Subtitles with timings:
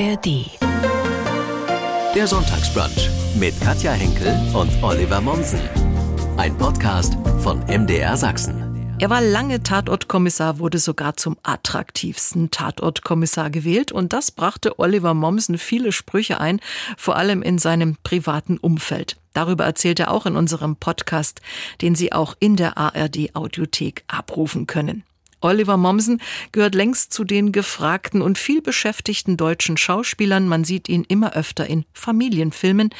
[0.00, 0.46] ARD.
[2.14, 5.60] Der Sonntagsbrunch mit Katja Henkel und Oliver Mommsen.
[6.38, 8.96] Ein Podcast von MDR Sachsen.
[8.98, 15.58] Er war lange Tatortkommissar, wurde sogar zum attraktivsten Tatortkommissar gewählt und das brachte Oliver Mommsen
[15.58, 16.60] viele Sprüche ein,
[16.96, 19.18] vor allem in seinem privaten Umfeld.
[19.34, 21.42] Darüber erzählt er auch in unserem Podcast,
[21.82, 25.04] den Sie auch in der ARD Audiothek abrufen können.
[25.40, 26.20] Oliver Mommsen
[26.52, 30.48] gehört längst zu den gefragten und viel beschäftigten deutschen Schauspielern.
[30.48, 32.90] Man sieht ihn immer öfter in Familienfilmen.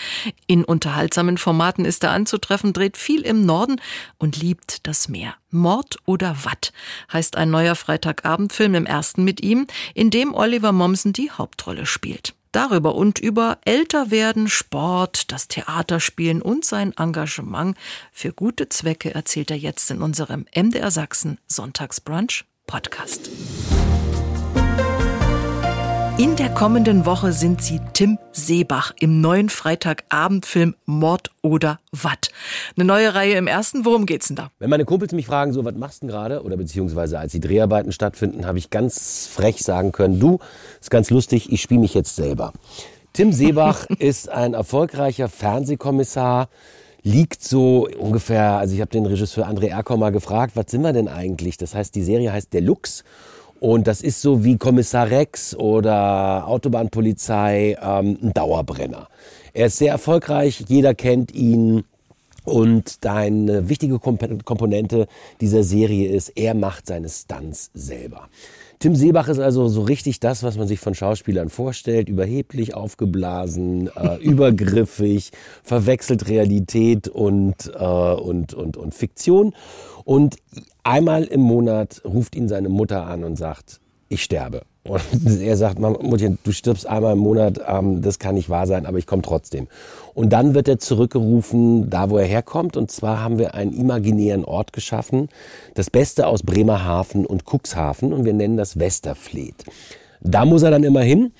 [0.47, 3.81] In unterhaltsamen Formaten ist er anzutreffen, dreht viel im Norden
[4.19, 5.35] und liebt das Meer.
[5.51, 6.73] Mord oder Watt
[7.13, 12.35] heißt ein neuer Freitagabendfilm im ersten mit ihm, in dem Oliver Mommsen die Hauptrolle spielt.
[12.53, 17.77] Darüber und über Älterwerden, Sport, das Theaterspielen und sein Engagement
[18.13, 23.31] für gute Zwecke erzählt er jetzt in unserem MDR Sachsen Sonntagsbrunch Podcast.
[26.21, 32.29] In der kommenden Woche sind sie Tim Seebach im neuen Freitagabendfilm Mord oder Watt.
[32.77, 33.87] Eine neue Reihe im ersten.
[33.87, 34.51] Worum geht's denn da?
[34.59, 36.43] Wenn meine Kumpels mich fragen, so was machst du denn gerade?
[36.43, 40.41] Oder beziehungsweise als die Dreharbeiten stattfinden, habe ich ganz frech sagen können, du,
[40.79, 42.53] ist ganz lustig, ich spiele mich jetzt selber.
[43.15, 46.51] Tim Seebach ist ein erfolgreicher Fernsehkommissar,
[47.03, 50.93] liegt so ungefähr, also ich habe den Regisseur André Erkau mal gefragt, was sind wir
[50.93, 51.57] denn eigentlich?
[51.57, 53.05] Das heißt, die Serie heißt Deluxe
[53.61, 59.09] und das ist so wie Kommissar Rex oder Autobahnpolizei ähm, ein Dauerbrenner.
[59.53, 61.85] Er ist sehr erfolgreich, jeder kennt ihn.
[62.45, 65.07] Und eine wichtige Komponente
[65.43, 68.29] dieser Serie ist, er macht seine Stunts selber.
[68.81, 72.09] Tim Seebach ist also so richtig das, was man sich von Schauspielern vorstellt.
[72.09, 75.33] Überheblich, aufgeblasen, äh, übergriffig,
[75.63, 79.55] verwechselt Realität und, äh, und, und, und Fiktion.
[80.05, 80.37] Und
[80.83, 84.63] einmal im Monat ruft ihn seine Mutter an und sagt, ich sterbe.
[84.85, 85.01] Und
[85.41, 88.99] er sagt, Mutter, du stirbst einmal im Monat, ähm, das kann nicht wahr sein, aber
[88.99, 89.69] ich komme trotzdem.
[90.15, 92.77] Und dann wird er zurückgerufen, da wo er herkommt.
[92.77, 95.29] Und zwar haben wir einen imaginären Ort geschaffen,
[95.75, 98.13] das Beste aus Bremerhaven und Cuxhaven.
[98.13, 99.65] Und wir nennen das Westerfleet.
[100.21, 101.33] Da muss er dann immer hin.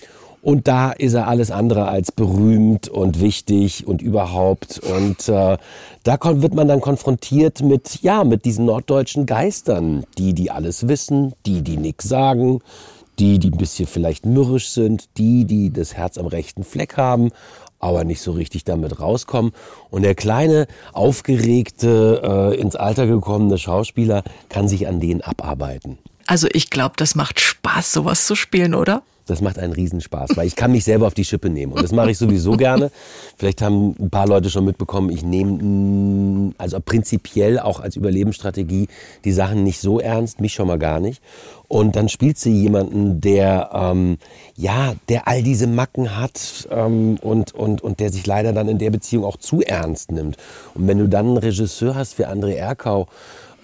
[0.43, 4.79] Und da ist er alles andere als berühmt und wichtig und überhaupt.
[4.79, 5.59] Und äh,
[6.03, 10.05] da wird man dann konfrontiert mit, ja, mit diesen norddeutschen Geistern.
[10.17, 12.61] Die, die alles wissen, die, die nichts sagen,
[13.21, 17.31] die, die ein bisschen vielleicht mürrisch sind, die, die das Herz am rechten Fleck haben,
[17.79, 19.53] aber nicht so richtig damit rauskommen.
[19.91, 25.99] Und der kleine, aufgeregte, äh, ins Alter gekommene Schauspieler kann sich an denen abarbeiten.
[26.27, 29.03] Also ich glaube, das macht Spaß, sowas zu spielen, oder?
[29.31, 31.73] Das macht einen Riesenspaß, weil ich kann mich selber auf die Schippe nehmen.
[31.73, 32.91] Und das mache ich sowieso gerne.
[33.37, 38.89] Vielleicht haben ein paar Leute schon mitbekommen, ich nehme mm, also prinzipiell auch als Überlebensstrategie
[39.25, 41.23] die Sachen nicht so ernst, mich schon mal gar nicht.
[41.69, 44.19] Und dann spielt sie jemanden, der ähm,
[44.57, 48.79] ja, der all diese Macken hat ähm, und, und, und der sich leider dann in
[48.79, 50.37] der Beziehung auch zu ernst nimmt.
[50.75, 53.07] Und wenn du dann einen Regisseur hast wie André Erkau,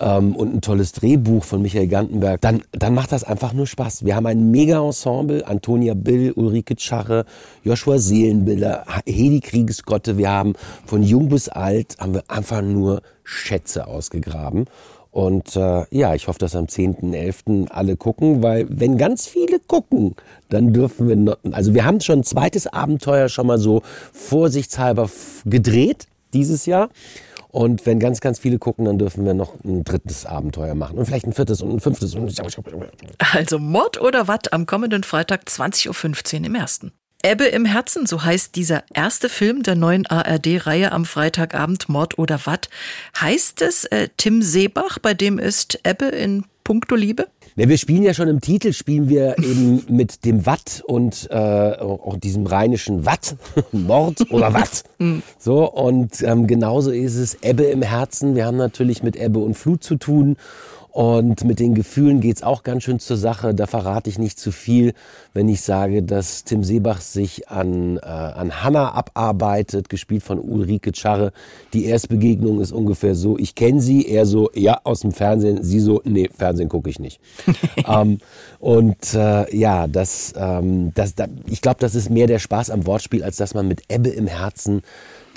[0.00, 4.04] ähm, und ein tolles Drehbuch von Michael Gantenberg, dann, dann macht das einfach nur Spaß.
[4.04, 7.24] Wir haben ein Mega-Ensemble, Antonia Bill, Ulrike Tschache,
[7.64, 10.18] Joshua Seelenbilder, Hedi Kriegsgotte.
[10.18, 14.66] Wir haben von jung bis alt, haben wir einfach nur Schätze ausgegraben.
[15.16, 17.70] Und äh, ja, ich hoffe, dass am 10.11.
[17.70, 20.14] alle gucken, weil wenn ganz viele gucken,
[20.50, 23.80] dann dürfen wir noch, also wir haben schon ein zweites Abenteuer schon mal so
[24.12, 25.08] vorsichtshalber
[25.46, 26.90] gedreht dieses Jahr.
[27.56, 30.98] Und wenn ganz, ganz viele gucken, dann dürfen wir noch ein drittes Abenteuer machen.
[30.98, 32.14] Und vielleicht ein viertes und ein fünftes.
[33.32, 36.92] Also Mord oder Watt am kommenden Freitag 20.15 Uhr im ersten.
[37.24, 42.44] Ebbe im Herzen, so heißt dieser erste Film der neuen ARD-Reihe am Freitagabend Mord oder
[42.44, 42.68] Watt.
[43.18, 47.26] Heißt es äh, Tim Seebach, bei dem ist Ebbe in puncto Liebe?
[47.58, 51.34] Ja, wir spielen ja schon im Titel, spielen wir eben mit dem Watt und äh,
[51.34, 53.34] auch diesem rheinischen Watt,
[53.72, 54.84] Mord oder Watt.
[54.98, 55.22] Mhm.
[55.38, 58.34] so, und ähm, genauso ist es Ebbe im Herzen.
[58.34, 60.36] Wir haben natürlich mit Ebbe und Flut zu tun.
[60.96, 63.54] Und mit den Gefühlen geht's auch ganz schön zur Sache.
[63.54, 64.94] Da verrate ich nicht zu viel,
[65.34, 70.92] wenn ich sage, dass Tim Seebach sich an, äh, an Hanna abarbeitet, gespielt von Ulrike
[70.92, 71.32] Czarre.
[71.74, 75.80] Die Erstbegegnung ist ungefähr so, ich kenne sie, er so, ja, aus dem Fernsehen, sie
[75.80, 77.20] so, nee, Fernsehen gucke ich nicht.
[77.86, 78.16] ähm,
[78.58, 82.86] und äh, ja, das, ähm, das, da, ich glaube, das ist mehr der Spaß am
[82.86, 84.80] Wortspiel, als dass man mit Ebbe im Herzen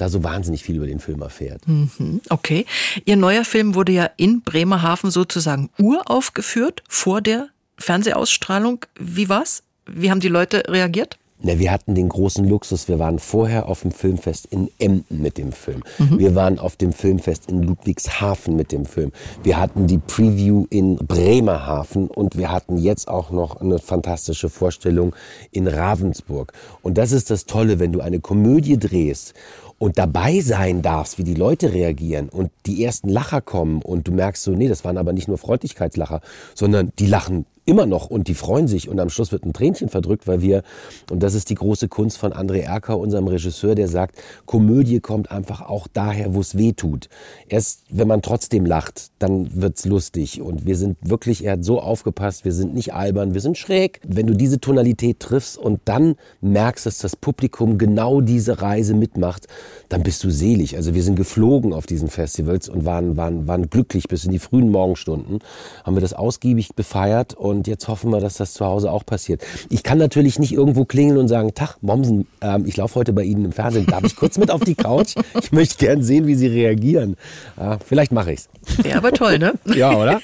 [0.01, 1.67] da so wahnsinnig viel über den Film erfährt.
[1.67, 2.65] Mhm, okay.
[3.05, 8.85] Ihr neuer Film wurde ja in Bremerhaven sozusagen uraufgeführt vor der Fernsehausstrahlung.
[8.99, 9.63] Wie war's?
[9.85, 11.17] Wie haben die Leute reagiert?
[11.41, 12.89] Na, wir hatten den großen Luxus.
[12.89, 15.83] Wir waren vorher auf dem Filmfest in Emden mit dem Film.
[15.97, 16.19] Mhm.
[16.19, 19.13] Wir waren auf dem Filmfest in Ludwigshafen mit dem Film.
[19.41, 25.15] Wir hatten die Preview in Bremerhaven und wir hatten jetzt auch noch eine fantastische Vorstellung
[25.51, 26.51] in Ravensburg.
[26.81, 29.33] Und das ist das Tolle, wenn du eine Komödie drehst
[29.79, 34.11] und dabei sein darfst, wie die Leute reagieren und die ersten Lacher kommen und du
[34.11, 36.21] merkst so, nee, das waren aber nicht nur Freundlichkeitslacher,
[36.53, 39.89] sondern die lachen immer noch und die freuen sich und am Schluss wird ein Tränchen
[39.89, 40.63] verdrückt, weil wir,
[41.11, 45.29] und das ist die große Kunst von André Erker, unserem Regisseur, der sagt, Komödie kommt
[45.31, 47.09] einfach auch daher, wo es weh tut.
[47.47, 51.79] Erst wenn man trotzdem lacht, dann wird's lustig und wir sind wirklich, er hat so
[51.79, 54.01] aufgepasst, wir sind nicht albern, wir sind schräg.
[54.03, 59.47] Wenn du diese Tonalität triffst und dann merkst, dass das Publikum genau diese Reise mitmacht,
[59.89, 60.75] dann bist du selig.
[60.75, 64.39] Also wir sind geflogen auf diesen Festivals und waren, waren, waren glücklich bis in die
[64.39, 65.39] frühen Morgenstunden,
[65.83, 69.05] haben wir das ausgiebig befeiert und und jetzt hoffen wir, dass das zu Hause auch
[69.05, 69.45] passiert.
[69.69, 73.23] Ich kann natürlich nicht irgendwo klingeln und sagen, Tag, Momsen, ähm, ich laufe heute bei
[73.23, 73.85] Ihnen im Fernsehen.
[73.85, 75.15] Darf ich kurz mit auf die Couch?
[75.41, 77.17] Ich möchte gern sehen, wie Sie reagieren.
[77.57, 78.47] Ja, vielleicht mache ich's.
[78.83, 79.53] Ja, aber toll, ne?
[79.65, 80.21] ja, oder?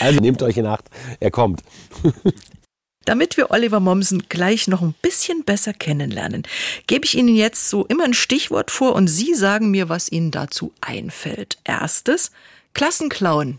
[0.00, 0.84] Also nehmt euch in Acht,
[1.18, 1.62] er kommt.
[3.04, 6.44] Damit wir Oliver Mommsen gleich noch ein bisschen besser kennenlernen,
[6.86, 10.30] gebe ich Ihnen jetzt so immer ein Stichwort vor und Sie sagen mir, was Ihnen
[10.30, 11.58] dazu einfällt.
[11.64, 12.30] Erstes,
[12.74, 13.58] Klassenclown.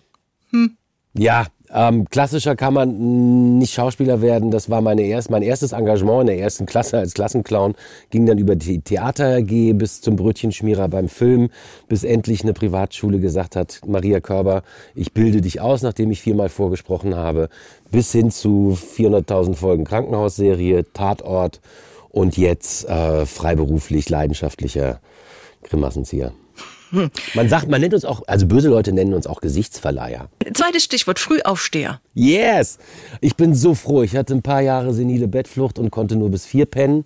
[0.51, 0.77] Hm.
[1.13, 4.49] Ja, ähm, klassischer kann man nicht Schauspieler werden.
[4.49, 7.75] Das war meine erst, mein erstes Engagement in der ersten Klasse als Klassenclown.
[8.09, 11.49] Ging dann über die Theater AG bis zum Brötchenschmierer beim Film,
[11.87, 14.63] bis endlich eine Privatschule gesagt hat, Maria Körber,
[14.95, 17.49] ich bilde dich aus, nachdem ich viermal vorgesprochen habe,
[17.91, 21.61] bis hin zu 400.000 Folgen Krankenhausserie, Tatort
[22.09, 24.99] und jetzt äh, freiberuflich leidenschaftlicher
[25.63, 26.31] Grimassenzieher.
[27.33, 30.29] Man sagt, man nennt uns auch, also böse Leute nennen uns auch Gesichtsverleiher.
[30.53, 31.99] Zweites Stichwort, Frühaufsteher.
[32.13, 32.79] Yes!
[33.21, 34.03] Ich bin so froh.
[34.03, 37.05] Ich hatte ein paar Jahre senile Bettflucht und konnte nur bis vier pennen.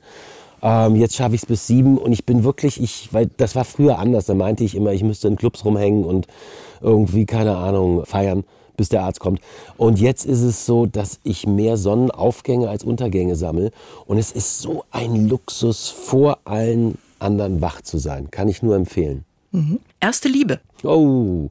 [0.62, 3.66] Ähm, jetzt schaffe ich es bis sieben und ich bin wirklich, ich, weil das war
[3.66, 4.26] früher anders.
[4.26, 6.28] Da meinte ich immer, ich müsste in Clubs rumhängen und
[6.82, 8.44] irgendwie, keine Ahnung, feiern
[8.76, 9.40] bis der Arzt kommt.
[9.78, 13.72] Und jetzt ist es so, dass ich mehr Sonnenaufgänge als Untergänge sammle.
[14.08, 18.32] Und es ist so ein Luxus, vor allen anderen wach zu sein.
[18.32, 19.26] Kann ich nur empfehlen.
[19.54, 19.80] Mhm.
[20.00, 20.60] Erste Liebe.
[20.84, 21.50] Oh,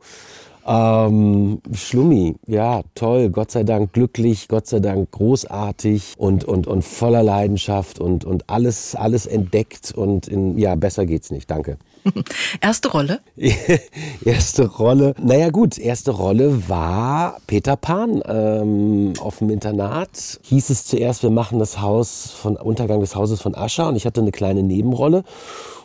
[0.67, 6.83] ähm, Schlummi, ja, toll, Gott sei Dank glücklich, Gott sei Dank großartig und, und, und
[6.83, 11.79] voller Leidenschaft und, und alles, alles entdeckt und in, ja, besser geht's nicht, danke.
[12.61, 13.21] Erste Rolle?
[14.25, 20.41] erste Rolle, naja gut, erste Rolle war Peter Pan ähm, auf dem Internat.
[20.43, 24.05] Hieß es zuerst, wir machen das Haus von Untergang des Hauses von Ascher und ich
[24.05, 25.23] hatte eine kleine Nebenrolle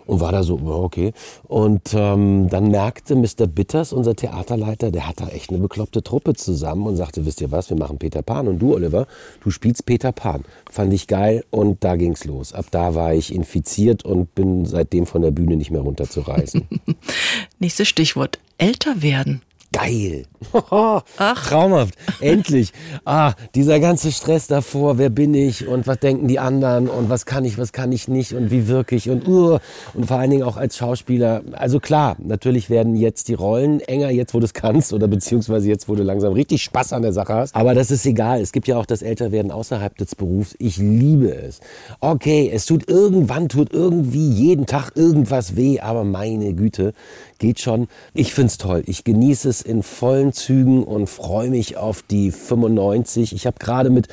[0.08, 1.14] und war da so, okay.
[1.44, 3.46] Und ähm, dann merkte Mr.
[3.48, 7.52] Bitters, unser Theaterleiter, der hat da echt eine bekloppte Truppe zusammen und sagte, wisst ihr
[7.52, 8.48] was, wir machen Peter Pan.
[8.48, 9.06] Und du, Oliver,
[9.44, 10.44] du spielst Peter Pan.
[10.72, 12.54] Fand ich geil und da ging's los.
[12.54, 16.68] Ab da war ich infiziert und bin seitdem von der Bühne nicht mehr runterzureißen.
[17.60, 19.42] Nächstes Stichwort, älter werden.
[19.74, 20.24] Geil.
[20.70, 21.04] Ach.
[21.48, 21.96] Traumhaft.
[22.22, 22.72] Endlich.
[23.06, 27.26] Ah, dieser ganze Stress davor, wer bin ich und was denken die anderen und was
[27.26, 29.60] kann ich, was kann ich nicht und wie wirklich und uh,
[29.94, 31.42] und vor allen Dingen auch als Schauspieler.
[31.52, 35.68] Also klar, natürlich werden jetzt die Rollen enger, jetzt wo du es kannst oder beziehungsweise
[35.68, 37.56] jetzt wo du langsam richtig Spaß an der Sache hast.
[37.56, 38.42] Aber das ist egal.
[38.42, 40.56] Es gibt ja auch das Älterwerden außerhalb des Berufs.
[40.60, 41.60] Ich liebe es.
[42.00, 46.94] Okay, es tut irgendwann, tut irgendwie jeden Tag irgendwas weh, aber meine Güte,
[47.38, 47.88] geht schon.
[48.14, 48.84] Ich find's toll.
[48.86, 53.34] Ich genieße es in vollen Zügen und freue mich auf die 95.
[53.34, 54.08] Ich habe gerade mit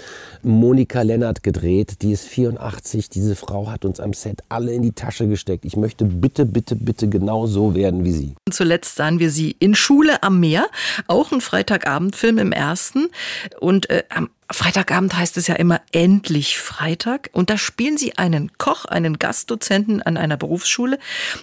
[0.45, 2.03] Monika Lennart gedreht.
[2.03, 3.09] Die ist 84.
[3.09, 5.65] Diese Frau hat uns am Set alle in die Tasche gesteckt.
[5.65, 8.35] Ich möchte bitte, bitte, bitte genau so werden wie sie.
[8.47, 10.67] Und zuletzt sahen wir sie in Schule am Meer.
[11.07, 13.09] Auch ein Freitagabendfilm im ersten.
[13.61, 17.31] Und äh, am Freitagabend heißt es ja immer endlich Freitag.
[17.33, 20.99] Und da spielen sie einen Koch, einen Gastdozenten an einer Berufsschule.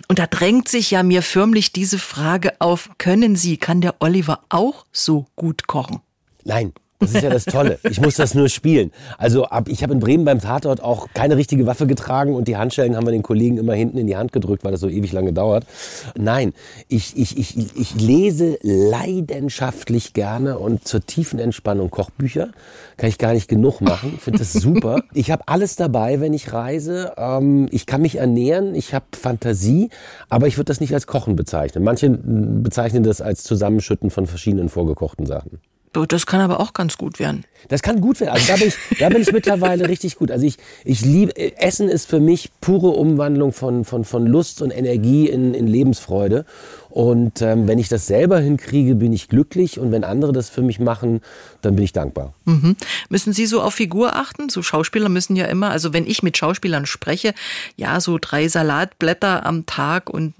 [0.07, 4.41] Und da drängt sich ja mir förmlich diese Frage auf, können Sie, kann der Oliver
[4.49, 6.01] auch so gut kochen?
[6.43, 7.79] Nein, das ist ja das Tolle.
[7.83, 8.91] Ich muss das nur spielen.
[9.17, 12.57] Also ab, ich habe in Bremen beim Tatort auch keine richtige Waffe getragen und die
[12.57, 15.11] Handschellen haben wir den Kollegen immer hinten in die Hand gedrückt, weil das so ewig
[15.11, 15.65] lange dauert.
[16.15, 16.53] Nein,
[16.87, 22.51] ich, ich, ich, ich lese leidenschaftlich gerne und zur tiefen Entspannung Kochbücher.
[22.97, 24.13] Kann ich gar nicht genug machen.
[24.15, 25.01] Ich finde das super.
[25.13, 27.13] Ich habe alles dabei, wenn ich reise.
[27.17, 29.89] Ähm, ich kann mich ernähren, ich habe Fantasie,
[30.29, 31.83] aber ich würde das nicht als Kochen bezeichnen.
[31.83, 35.59] Manche bezeichnen das als Zusammenschütten von verschiedenen vorgekochten Sachen.
[35.93, 37.43] Das kann aber auch ganz gut werden.
[37.67, 38.31] Das kann gut werden.
[38.31, 40.31] Also da bin ich, da bin ich mittlerweile richtig gut.
[40.31, 44.71] Also ich, ich liebe, Essen ist für mich pure Umwandlung von, von, von Lust und
[44.71, 46.45] Energie in, in Lebensfreude.
[46.91, 49.79] Und ähm, wenn ich das selber hinkriege, bin ich glücklich.
[49.79, 51.21] Und wenn andere das für mich machen,
[51.61, 52.33] dann bin ich dankbar.
[52.43, 52.75] Mhm.
[53.09, 54.49] Müssen Sie so auf Figur achten?
[54.49, 57.33] So Schauspieler müssen ja immer, also wenn ich mit Schauspielern spreche,
[57.77, 60.33] ja, so drei Salatblätter am Tag und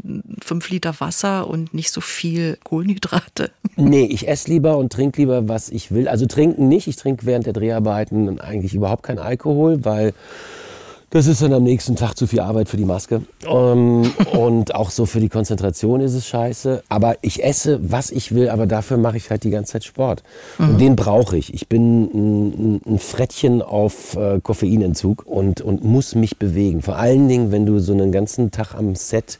[0.43, 3.51] fünf Liter Wasser und nicht so viel Kohlenhydrate.
[3.77, 6.07] Nee, ich esse lieber und trinke lieber, was ich will.
[6.07, 6.87] Also trinken nicht.
[6.87, 10.13] Ich trinke während der Dreharbeiten eigentlich überhaupt keinen Alkohol, weil
[11.11, 13.21] das ist dann am nächsten Tag zu viel Arbeit für die Maske.
[13.45, 16.83] Ähm, und auch so für die Konzentration ist es scheiße.
[16.87, 20.23] Aber ich esse, was ich will, aber dafür mache ich halt die ganze Zeit Sport.
[20.57, 20.69] Mhm.
[20.69, 21.53] Und den brauche ich.
[21.53, 26.81] Ich bin ein, ein Frettchen auf äh, Koffeinentzug und, und muss mich bewegen.
[26.81, 29.37] Vor allen Dingen, wenn du so einen ganzen Tag am Set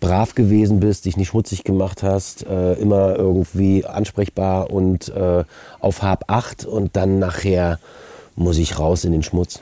[0.00, 5.44] brav gewesen bist, dich nicht schmutzig gemacht hast, äh, immer irgendwie ansprechbar und äh,
[5.78, 7.78] auf Hab acht und dann nachher
[8.34, 9.60] muss ich raus in den Schmutz.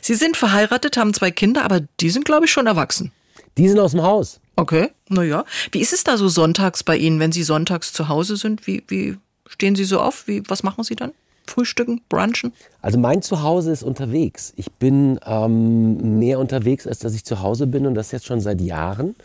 [0.00, 3.12] Sie sind verheiratet, haben zwei Kinder, aber die sind, glaube ich, schon erwachsen.
[3.56, 4.40] Die sind aus dem Haus.
[4.56, 5.44] Okay, naja.
[5.72, 8.66] Wie ist es da so sonntags bei Ihnen, wenn Sie sonntags zu Hause sind?
[8.66, 10.26] Wie, wie stehen Sie so auf?
[10.26, 11.12] Wie, was machen Sie dann?
[11.46, 12.52] Frühstücken, brunchen?
[12.80, 14.52] Also mein Zuhause ist unterwegs.
[14.56, 18.40] Ich bin ähm, mehr unterwegs, als dass ich zu Hause bin und das jetzt schon
[18.40, 19.16] seit Jahren.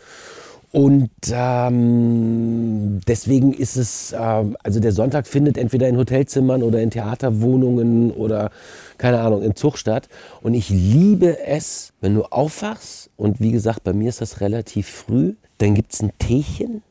[0.76, 6.90] Und ähm, deswegen ist es, äh, also der Sonntag findet entweder in Hotelzimmern oder in
[6.90, 8.50] Theaterwohnungen oder
[8.98, 10.10] keine Ahnung, im Zug statt.
[10.42, 14.86] Und ich liebe es, wenn du aufwachst und wie gesagt, bei mir ist das relativ
[14.86, 16.82] früh, dann gibt es ein Teechen.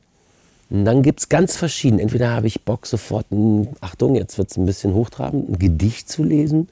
[0.72, 2.00] Und dann gibt es ganz verschieden.
[2.00, 6.10] Entweder habe ich Bock, sofort ein, Achtung, jetzt wird es ein bisschen hochtrabend, ein Gedicht
[6.10, 6.70] zu lesen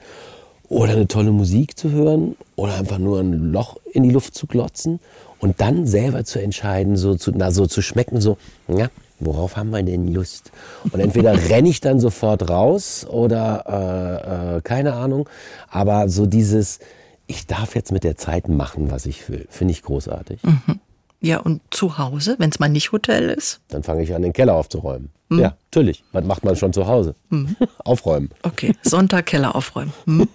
[0.67, 4.47] oder eine tolle Musik zu hören oder einfach nur ein Loch in die Luft zu
[4.47, 4.99] glotzen
[5.43, 8.37] und dann selber zu entscheiden, so zu, na, so zu schmecken, so,
[8.69, 8.87] ja,
[9.19, 10.53] worauf haben wir denn Lust?
[10.89, 15.27] Und entweder renne ich dann sofort raus oder äh, äh, keine Ahnung,
[15.69, 16.79] aber so dieses,
[17.27, 20.41] ich darf jetzt mit der Zeit machen, was ich will, finde ich großartig.
[20.43, 20.79] Mhm.
[21.19, 23.59] Ja, und zu Hause, wenn es mal nicht Hotel ist?
[23.67, 25.09] Dann fange ich an, den Keller aufzuräumen.
[25.27, 25.39] Mhm.
[25.39, 26.05] Ja, natürlich.
[26.13, 27.15] Was macht man schon zu Hause?
[27.29, 27.57] Mhm.
[27.83, 28.29] Aufräumen.
[28.43, 29.91] Okay, Sonntag Keller aufräumen.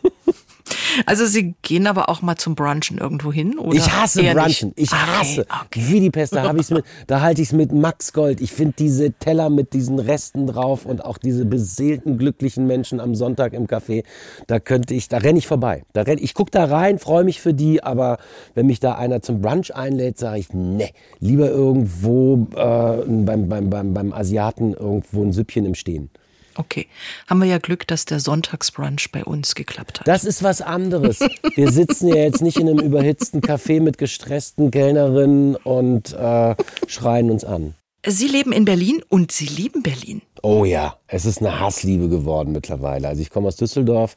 [1.07, 3.77] Also Sie gehen aber auch mal zum Brunchen irgendwo hin, oder?
[3.77, 4.73] Ich hasse Brunchen.
[4.77, 5.43] Ich hasse.
[5.43, 5.85] Okay, okay.
[5.89, 6.35] Wie die Pest.
[6.35, 8.41] Da habe ich's mit, da halte ich es mit Max Gold.
[8.41, 13.15] Ich finde diese Teller mit diesen Resten drauf und auch diese beseelten, glücklichen Menschen am
[13.15, 14.05] Sonntag im Café,
[14.47, 15.85] da könnte ich, da renne ich vorbei.
[15.93, 18.19] Da renn, ich gucke da rein, freue mich für die, aber
[18.55, 23.71] wenn mich da einer zum Brunch einlädt, sage ich, ne, lieber irgendwo äh, beim, beim,
[23.71, 26.11] beim, beim Asiaten irgendwo ein Süppchen im Stehen.
[26.59, 26.89] Okay.
[27.29, 30.09] Haben wir ja Glück, dass der Sonntagsbrunch bei uns geklappt hat.
[30.09, 31.21] Das ist was anderes.
[31.55, 36.57] Wir sitzen ja jetzt nicht in einem überhitzten Café mit gestressten Kellnerinnen und äh,
[36.89, 37.75] schreien uns an.
[38.05, 40.23] Sie leben in Berlin und Sie lieben Berlin.
[40.43, 43.07] Oh ja, es ist eine Hassliebe geworden mittlerweile.
[43.07, 44.17] Also ich komme aus Düsseldorf,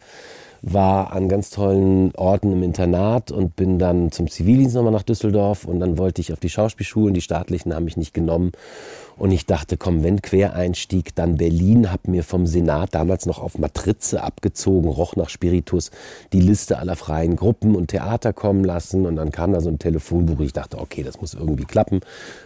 [0.61, 5.65] war an ganz tollen Orten im Internat und bin dann zum Zivildienst nochmal nach Düsseldorf
[5.65, 8.51] und dann wollte ich auf die Schauspielschulen, die staatlichen haben mich nicht genommen.
[9.17, 13.57] Und ich dachte, komm, wenn Quereinstieg, dann Berlin, hab mir vom Senat damals noch auf
[13.57, 15.91] Matrize abgezogen, roch nach Spiritus,
[16.33, 19.05] die Liste aller freien Gruppen und Theater kommen lassen.
[19.05, 21.99] Und dann kam da so ein Telefonbuch, ich dachte, okay, das muss irgendwie klappen,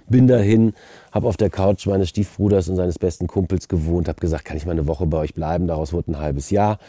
[0.09, 0.73] bin dahin,
[1.11, 4.65] habe auf der Couch meines Stiefbruders und seines besten Kumpels gewohnt, habe gesagt, kann ich
[4.65, 6.79] mal eine Woche bei euch bleiben, daraus wurde ein halbes Jahr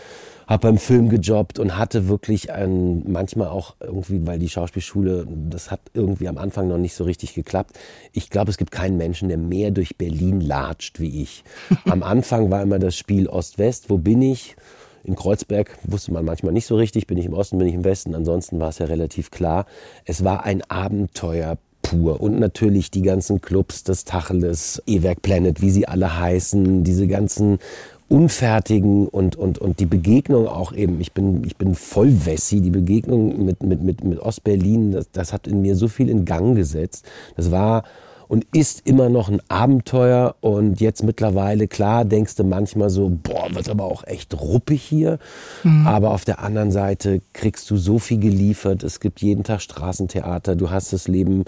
[0.46, 5.70] habe beim Film gejobbt und hatte wirklich ein, manchmal auch irgendwie, weil die Schauspielschule, das
[5.70, 7.78] hat irgendwie am Anfang noch nicht so richtig geklappt.
[8.12, 11.42] Ich glaube, es gibt keinen Menschen, der mehr durch Berlin latscht wie ich.
[11.86, 14.56] Am Anfang war immer das Spiel Ost-West, wo bin ich?
[15.02, 17.84] In Kreuzberg wusste man manchmal nicht so richtig, bin ich im Osten, bin ich im
[17.84, 18.14] Westen.
[18.14, 19.66] Ansonsten war es ja relativ klar.
[20.04, 22.20] Es war ein Abenteuer pur.
[22.20, 27.58] Und natürlich die ganzen Clubs, das Tacheles, E-Werk Planet, wie sie alle heißen, diese ganzen
[28.08, 32.70] Unfertigen und, und, und die Begegnung auch eben, ich bin, ich bin voll Wessi, die
[32.70, 36.54] Begegnung mit, mit, mit, mit Ostberlin, das, das hat in mir so viel in Gang
[36.54, 37.04] gesetzt.
[37.36, 37.82] Das war
[38.28, 40.34] und ist immer noch ein Abenteuer.
[40.40, 45.18] Und jetzt mittlerweile, klar, denkst du manchmal so, boah, wird aber auch echt ruppig hier.
[45.62, 45.86] Mhm.
[45.86, 48.82] Aber auf der anderen Seite kriegst du so viel geliefert.
[48.82, 50.56] Es gibt jeden Tag Straßentheater.
[50.56, 51.44] Du hast das Leben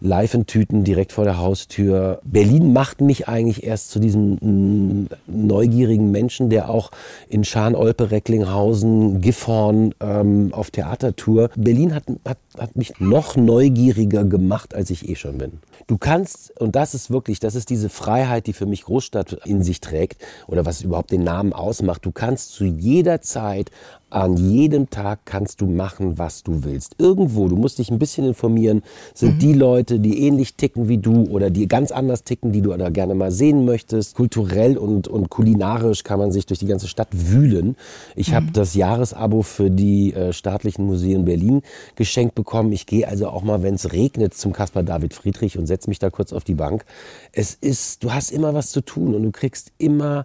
[0.00, 2.20] live in Tüten direkt vor der Haustür.
[2.24, 6.90] Berlin macht mich eigentlich erst zu diesem mm, neugierigen Menschen, der auch
[7.28, 11.50] in Scharnolpe, Recklinghausen, Gifhorn ähm, auf Theatertour.
[11.56, 15.52] Berlin hat, hat, hat mich noch neugieriger gemacht, als ich eh schon bin.
[15.86, 16.17] Du kannst,
[16.58, 20.22] und das ist wirklich, das ist diese Freiheit, die für mich Großstadt in sich trägt
[20.46, 22.04] oder was überhaupt den Namen ausmacht.
[22.04, 23.70] Du kannst zu jeder Zeit
[24.10, 26.96] an jedem Tag kannst du machen, was du willst.
[26.98, 28.82] Irgendwo, du musst dich ein bisschen informieren,
[29.14, 29.38] sind mhm.
[29.38, 32.90] die Leute, die ähnlich ticken wie du oder die ganz anders ticken, die du da
[32.90, 34.16] gerne mal sehen möchtest.
[34.16, 37.76] Kulturell und, und kulinarisch kann man sich durch die ganze Stadt wühlen.
[38.16, 38.34] Ich mhm.
[38.34, 41.62] habe das Jahresabo für die äh, staatlichen Museen Berlin
[41.96, 42.72] geschenkt bekommen.
[42.72, 45.98] Ich gehe also auch mal, wenn es regnet, zum Caspar David Friedrich und setze mich
[45.98, 46.84] da kurz auf die Bank.
[47.32, 50.24] Es ist, du hast immer was zu tun und du kriegst immer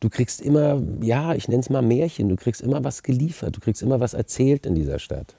[0.00, 3.60] du kriegst immer, ja, ich nenne es mal Märchen, du kriegst immer was geliefert, du
[3.60, 5.36] kriegst immer was erzählt in dieser Stadt.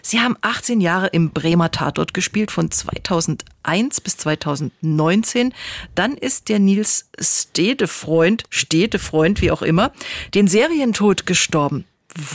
[0.00, 5.52] Sie haben 18 Jahre im Bremer Tatort gespielt, von 2001 bis 2019.
[5.96, 9.92] Dann ist der Nils Stedefreund, Städtefreund, wie auch immer,
[10.34, 11.84] den Serientod gestorben.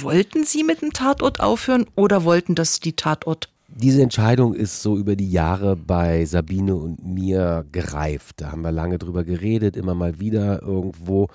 [0.02, 4.98] Wollten Sie mit dem Tatort aufhören oder wollten das die Tatort diese Entscheidung ist so
[4.98, 8.42] über die Jahre bei Sabine und mir gereift.
[8.42, 11.30] Da haben wir lange drüber geredet, immer mal wieder irgendwo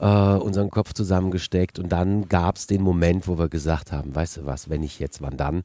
[0.00, 4.38] äh, unseren Kopf zusammengesteckt und dann gab es den Moment, wo wir gesagt haben, weißt
[4.38, 5.62] du was, wenn nicht jetzt, wann dann?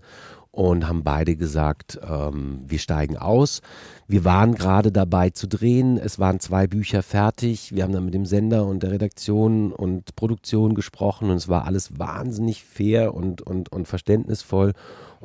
[0.52, 3.62] Und haben beide gesagt, ähm, wir steigen aus.
[4.08, 5.98] Wir waren gerade dabei zu drehen.
[5.98, 7.76] Es waren zwei Bücher fertig.
[7.76, 11.66] Wir haben dann mit dem Sender und der Redaktion und Produktion gesprochen und es war
[11.66, 14.72] alles wahnsinnig fair und, und, und verständnisvoll.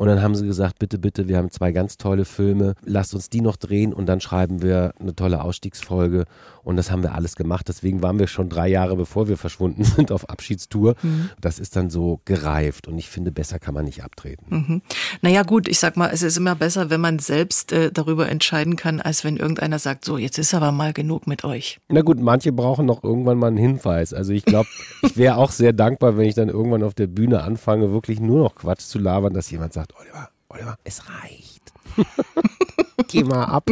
[0.01, 3.29] Und dann haben sie gesagt, bitte, bitte, wir haben zwei ganz tolle Filme, lasst uns
[3.29, 6.25] die noch drehen und dann schreiben wir eine tolle Ausstiegsfolge.
[6.63, 7.69] Und das haben wir alles gemacht.
[7.69, 10.95] Deswegen waren wir schon drei Jahre, bevor wir verschwunden sind, auf Abschiedstour.
[11.03, 11.31] Mhm.
[11.41, 14.47] Das ist dann so gereift und ich finde, besser kann man nicht abtreten.
[14.49, 14.83] Mhm.
[15.21, 18.77] Naja gut, ich sag mal, es ist immer besser, wenn man selbst äh, darüber entscheiden
[18.77, 21.81] kann, als wenn irgendeiner sagt, so, jetzt ist aber mal genug mit euch.
[21.89, 24.15] Na gut, manche brauchen noch irgendwann mal einen Hinweis.
[24.15, 24.69] Also ich glaube,
[25.03, 28.39] ich wäre auch sehr dankbar, wenn ich dann irgendwann auf der Bühne anfange, wirklich nur
[28.43, 31.73] noch Quatsch zu labern, dass jemand sagt, sagt, Oliver, Oliver, es reicht.
[33.09, 33.71] Geh mal ab.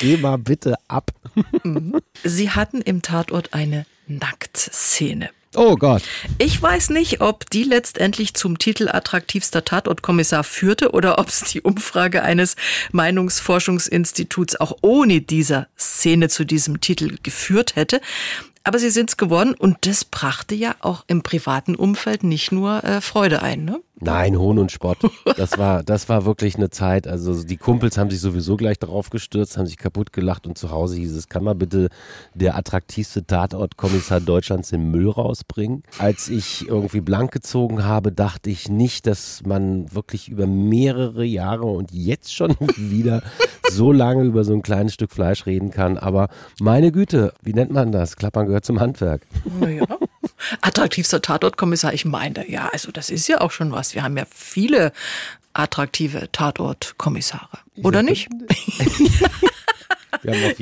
[0.00, 1.12] Geh mal bitte ab.
[2.24, 5.30] Sie hatten im Tatort eine Nacktszene.
[5.54, 6.02] Oh Gott.
[6.38, 11.60] Ich weiß nicht, ob die letztendlich zum Titel attraktivster Tatortkommissar führte oder ob es die
[11.60, 12.56] Umfrage eines
[12.90, 18.00] Meinungsforschungsinstituts auch ohne dieser Szene zu diesem Titel geführt hätte.
[18.64, 22.82] Aber sie sind es geworden und das brachte ja auch im privaten Umfeld nicht nur
[22.82, 23.80] äh, Freude ein, ne?
[24.00, 24.98] Nein, Hohn und Spott.
[25.36, 27.08] Das war, das war wirklich eine Zeit.
[27.08, 30.70] Also die Kumpels haben sich sowieso gleich darauf gestürzt, haben sich kaputt gelacht und zu
[30.70, 31.88] Hause hieß es, kann man bitte
[32.34, 35.82] der attraktivste Tatortkommissar Deutschlands den Müll rausbringen?
[35.98, 41.64] Als ich irgendwie blank gezogen habe, dachte ich nicht, dass man wirklich über mehrere Jahre
[41.64, 43.22] und jetzt schon wieder
[43.70, 45.98] so lange über so ein kleines Stück Fleisch reden kann.
[45.98, 46.28] Aber
[46.60, 48.16] meine Güte, wie nennt man das?
[48.16, 49.26] Klappern gehört zum Handwerk.
[49.60, 49.86] Naja.
[50.60, 53.94] Attraktivster Tatortkommissar, ich meine, ja, also das ist ja auch schon was.
[53.94, 54.92] Wir haben ja viele
[55.52, 58.28] attraktive Tatortkommissare, oder nicht?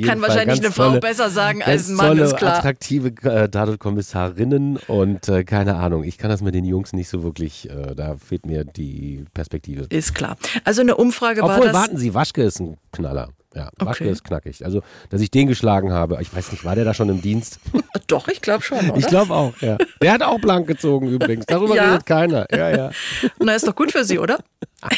[0.05, 2.57] Kann wahrscheinlich eine Frau besser sagen als ein Mann, tolle, ist klar.
[2.57, 7.23] attraktive äh, Tatortkommissarinnen und äh, keine Ahnung, ich kann das mit den Jungs nicht so
[7.23, 9.85] wirklich, äh, da fehlt mir die Perspektive.
[9.89, 10.37] Ist klar.
[10.65, 11.73] Also eine Umfrage Obwohl, war das...
[11.73, 13.29] warten Sie, Waschke ist ein Knaller.
[13.55, 14.11] Ja, Waschke okay.
[14.11, 14.65] ist knackig.
[14.65, 17.59] Also, dass ich den geschlagen habe, ich weiß nicht, war der da schon im Dienst?
[18.07, 18.89] Doch, ich glaube schon.
[18.89, 18.97] Oder?
[18.97, 19.77] Ich glaube auch, ja.
[20.01, 21.45] Der hat auch blank gezogen übrigens.
[21.45, 21.91] Darüber ja.
[21.91, 22.47] redet keiner.
[22.51, 22.91] Ja, ja.
[23.39, 24.39] Na, ist doch gut für Sie, oder?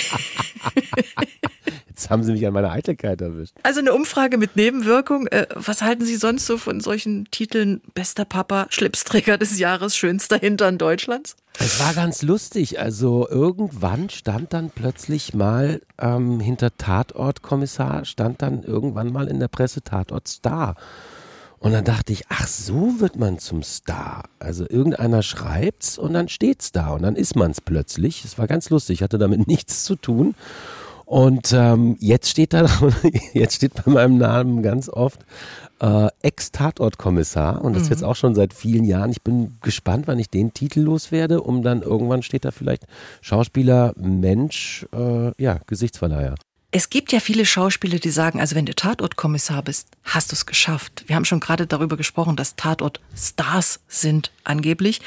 [1.96, 3.56] Jetzt haben Sie mich an meiner Eitelkeit erwischt.
[3.64, 5.28] Also eine Umfrage mit Nebenwirkung.
[5.28, 7.80] Äh, was halten Sie sonst so von solchen Titeln?
[7.94, 11.38] Bester Papa, Schlipsträger des Jahres, schönster Hintern Deutschlands?
[11.58, 12.82] Es war ganz lustig.
[12.82, 19.48] Also irgendwann stand dann plötzlich mal ähm, hinter Tatortkommissar, stand dann irgendwann mal in der
[19.48, 20.76] Presse Tatortstar.
[21.60, 24.26] Und dann dachte ich, ach, so wird man zum Star.
[24.38, 28.26] Also irgendeiner schreibt's und dann steht's da und dann ist man's plötzlich.
[28.26, 30.36] Es war ganz lustig, hatte damit nichts zu tun.
[31.06, 32.68] Und ähm, jetzt steht da,
[33.34, 35.20] jetzt steht bei meinem Namen ganz oft
[35.80, 37.90] äh, Ex-Tatortkommissar und das mhm.
[37.90, 39.12] jetzt auch schon seit vielen Jahren.
[39.12, 42.86] Ich bin gespannt, wann ich den Titel loswerde, um dann irgendwann steht da vielleicht
[43.22, 46.36] Schauspieler, Mensch, äh, ja, Gesichtsverleiher.
[46.72, 50.46] Es gibt ja viele Schauspieler, die sagen, also wenn du Tatortkommissar bist, hast du es
[50.46, 51.06] geschafft.
[51.08, 55.02] Wir haben schon gerade darüber gesprochen, dass Tatort-Stars sind angeblich.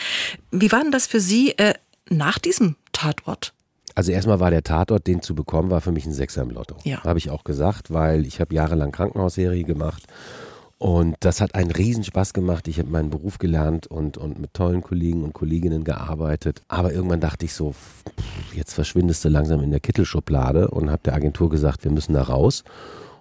[0.51, 1.75] Wie war denn das für Sie äh,
[2.09, 3.53] nach diesem Tatort?
[3.99, 6.77] Also erstmal war der Tatort, den zu bekommen, war für mich ein Sechser im Lotto.
[6.85, 7.03] Ja.
[7.03, 10.05] Habe ich auch gesagt, weil ich habe jahrelang Krankenhausserie gemacht
[10.79, 12.69] und das hat einen Riesenspaß gemacht.
[12.69, 16.63] Ich habe meinen Beruf gelernt und, und mit tollen Kollegen und Kolleginnen gearbeitet.
[16.69, 17.75] Aber irgendwann dachte ich so,
[18.55, 22.23] jetzt verschwindest du langsam in der Kittelschublade und habe der Agentur gesagt, wir müssen da
[22.23, 22.63] raus.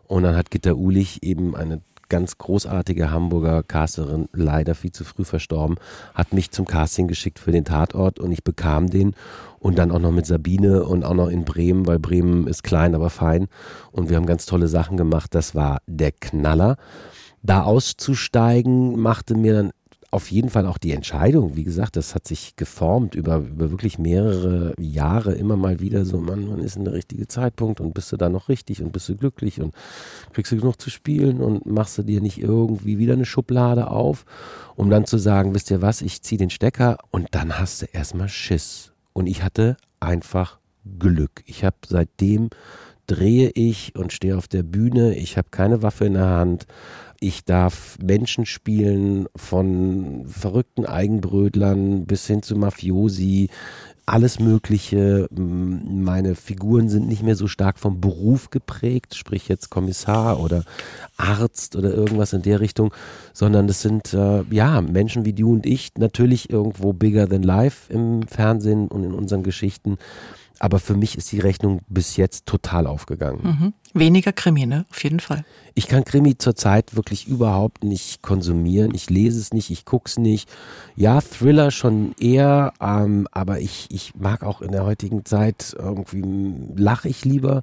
[0.06, 5.26] Und dann hat Gitter Ulich eben eine ganz großartige Hamburger Casterin, leider viel zu früh
[5.26, 5.78] verstorben,
[6.14, 9.16] hat mich zum Casting geschickt für den Tatort und ich bekam den
[9.60, 12.96] und dann auch noch mit Sabine und auch noch in Bremen, weil Bremen ist klein,
[12.96, 13.48] aber fein
[13.92, 15.34] und wir haben ganz tolle Sachen gemacht.
[15.34, 16.78] Das war der Knaller.
[17.44, 19.72] Da auszusteigen machte mir dann
[20.18, 24.00] auf jeden Fall auch die Entscheidung, wie gesagt, das hat sich geformt über, über wirklich
[24.00, 25.34] mehrere Jahre.
[25.34, 27.80] Immer mal wieder so, Mann, wann ist denn der richtige Zeitpunkt?
[27.80, 28.82] Und bist du da noch richtig?
[28.82, 29.62] Und bist du glücklich?
[29.62, 29.76] Und
[30.34, 31.40] kriegst du genug zu spielen?
[31.40, 34.26] Und machst du dir nicht irgendwie wieder eine Schublade auf,
[34.76, 37.86] um dann zu sagen, wisst ihr was, ich zieh den Stecker und dann hast du
[37.86, 38.94] erstmal Schiss.
[39.14, 40.58] Und ich hatte einfach
[40.98, 41.44] Glück.
[41.46, 42.50] Ich habe seitdem
[43.06, 46.68] drehe ich und stehe auf der Bühne, ich habe keine Waffe in der Hand,
[47.20, 53.50] ich darf Menschen spielen, von verrückten Eigenbrötlern bis hin zu Mafiosi,
[54.08, 55.28] alles Mögliche.
[55.32, 60.64] Meine Figuren sind nicht mehr so stark vom Beruf geprägt, sprich jetzt Kommissar oder
[61.18, 62.94] Arzt oder irgendwas in der Richtung,
[63.34, 67.92] sondern das sind äh, ja Menschen wie du und ich, natürlich irgendwo bigger than life
[67.92, 69.98] im Fernsehen und in unseren Geschichten.
[70.60, 73.42] Aber für mich ist die Rechnung bis jetzt total aufgegangen.
[73.44, 73.74] Mhm.
[73.94, 74.86] Weniger Krimi, ne?
[74.90, 75.46] Auf jeden Fall.
[75.78, 78.96] Ich kann Krimi zurzeit wirklich überhaupt nicht konsumieren.
[78.96, 80.50] Ich lese es nicht, ich gucke es nicht.
[80.96, 86.24] Ja, Thriller schon eher, ähm, aber ich, ich mag auch in der heutigen Zeit irgendwie
[86.76, 87.62] lache ich lieber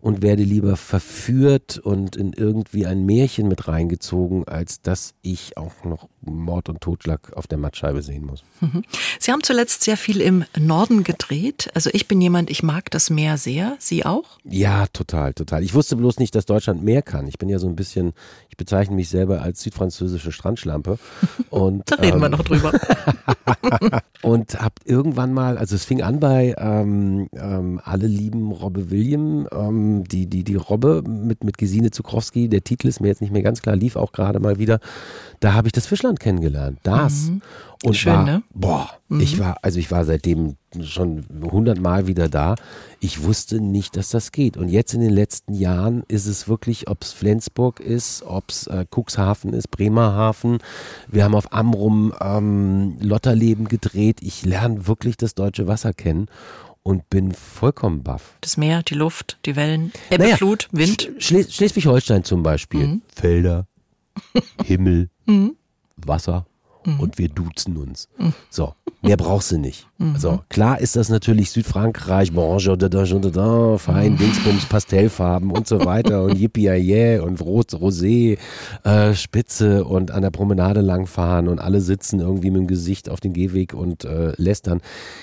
[0.00, 5.82] und werde lieber verführt und in irgendwie ein Märchen mit reingezogen, als dass ich auch
[5.82, 8.44] noch Mord und Totschlag auf der Mattscheibe sehen muss.
[8.60, 8.84] Mhm.
[9.18, 11.70] Sie haben zuletzt sehr viel im Norden gedreht.
[11.74, 13.74] Also ich bin jemand, ich mag das Meer sehr.
[13.80, 14.38] Sie auch?
[14.44, 15.64] Ja, total, total.
[15.66, 17.26] Ich wusste bloß nicht, dass Deutschland mehr kann.
[17.26, 18.12] Ich bin ja so ein bisschen,
[18.48, 20.96] ich bezeichne mich selber als südfranzösische Strandschlampe.
[21.50, 22.70] Und, da reden ähm, wir noch drüber.
[24.22, 29.48] und habt irgendwann mal, also es fing an bei ähm, ähm, Alle lieben Robbe William,
[29.50, 33.32] ähm, die, die, die Robbe mit, mit Gesine Zukrowski, der Titel ist mir jetzt nicht
[33.32, 34.78] mehr ganz klar, lief auch gerade mal wieder.
[35.40, 36.78] Da habe ich das Fischland kennengelernt.
[36.84, 37.30] Das.
[37.30, 37.42] Mhm.
[37.82, 38.42] Und Schön, war, ne?
[38.54, 39.20] Boah, mhm.
[39.20, 42.54] ich war, also ich war seitdem schon hundertmal wieder da.
[43.00, 44.56] Ich wusste nicht, dass das geht.
[44.56, 48.66] Und jetzt in den letzten Jahren ist es wirklich, ob es Flensburg ist, ob es
[48.66, 50.58] äh, Cuxhaven ist, Bremerhaven.
[51.08, 54.18] Wir haben auf Amrum ähm, Lotterleben gedreht.
[54.22, 56.28] Ich lerne wirklich das deutsche Wasser kennen
[56.82, 58.36] und bin vollkommen baff.
[58.40, 61.10] Das Meer, die Luft, die Wellen, Ebbe, naja, Flut, Wind.
[61.18, 62.86] Schleswig Schleswig-Holstein zum Beispiel.
[62.86, 63.02] Mhm.
[63.14, 63.66] Felder,
[64.64, 65.56] Himmel, mhm.
[65.96, 66.46] Wasser
[66.86, 67.00] mhm.
[67.00, 68.08] und wir duzen uns.
[68.18, 68.32] Mhm.
[68.48, 69.86] So, mehr brauchst du nicht.
[69.98, 70.16] Mhm.
[70.16, 74.18] So, klar ist das natürlich Südfrankreich, Bonjour, da, da, da, da, fein, mhm.
[74.18, 78.38] Dingsbums, Pastellfarben und so weiter und yippie yeah und Rot, Rosé,
[78.84, 83.20] äh, Spitze und an der Promenade langfahren und alle sitzen irgendwie mit dem Gesicht auf
[83.20, 84.80] den Gehweg und äh, lästern.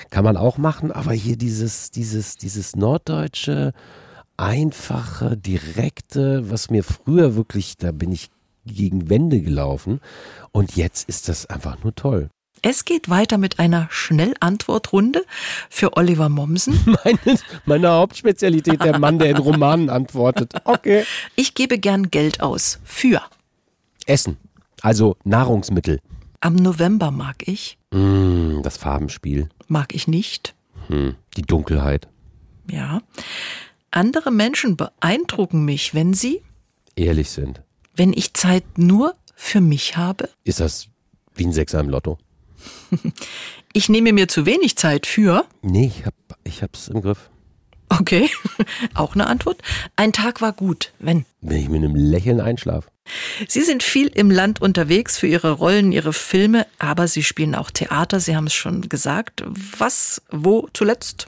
[0.10, 3.74] Kann man auch machen, aber hier dieses, dieses, dieses norddeutsche,
[4.38, 8.30] einfache, direkte, was mir früher wirklich, da bin ich
[8.66, 10.00] gegen Wände gelaufen.
[10.52, 12.30] Und jetzt ist das einfach nur toll.
[12.66, 15.26] Es geht weiter mit einer Schnellantwortrunde
[15.70, 16.80] für Oliver Mommsen.
[17.04, 20.54] Meine, meine Hauptspezialität, der Mann, der in Romanen antwortet.
[20.64, 21.04] Okay.
[21.36, 22.80] Ich gebe gern Geld aus.
[22.86, 23.22] Für
[24.06, 24.38] Essen.
[24.82, 26.00] Also Nahrungsmittel.
[26.40, 27.78] Am November mag ich.
[27.92, 29.50] Mm, das Farbenspiel.
[29.68, 30.56] Mag ich nicht.
[30.88, 32.08] Hm, die Dunkelheit.
[32.70, 33.02] Ja.
[33.92, 36.42] Andere Menschen beeindrucken mich, wenn sie
[36.96, 37.62] ehrlich sind
[37.96, 40.30] wenn ich Zeit nur für mich habe?
[40.44, 40.88] Ist das
[41.36, 42.18] wie ein Sechser im Lotto?
[43.76, 45.46] Ich nehme mir zu wenig Zeit für.
[45.64, 47.32] Nee, ich, hab, ich hab's im Griff.
[47.90, 48.30] Okay,
[48.94, 49.64] auch eine Antwort.
[49.96, 51.26] Ein Tag war gut, wenn.
[51.42, 52.88] Wenn ich mit einem Lächeln einschlafe.
[53.48, 57.72] Sie sind viel im Land unterwegs für Ihre Rollen, Ihre Filme, aber Sie spielen auch
[57.72, 59.44] Theater, Sie haben es schon gesagt.
[59.48, 61.28] Was, wo zuletzt?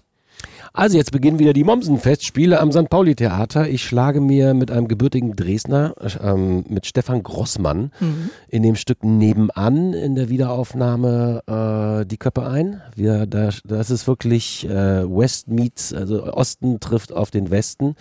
[0.75, 2.89] Also jetzt beginnen wieder die Mommsen-Festspiele am St.
[2.89, 3.69] Pauli-Theater.
[3.69, 8.29] Ich schlage mir mit einem gebürtigen Dresdner, ähm, mit Stefan Grossmann, mhm.
[8.49, 12.81] in dem Stück nebenan in der Wiederaufnahme äh, die Köppe ein.
[12.93, 17.95] Wir, da, das ist wirklich äh, West meets, also Osten trifft auf den Westen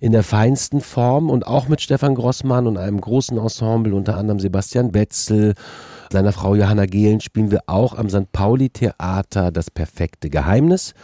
[0.00, 4.40] in der feinsten Form und auch mit Stefan Grossmann und einem großen Ensemble, unter anderem
[4.40, 5.54] Sebastian Betzel,
[6.10, 8.32] seiner Frau Johanna Gehlen, spielen wir auch am St.
[8.32, 10.94] Pauli Theater das perfekte Geheimnis.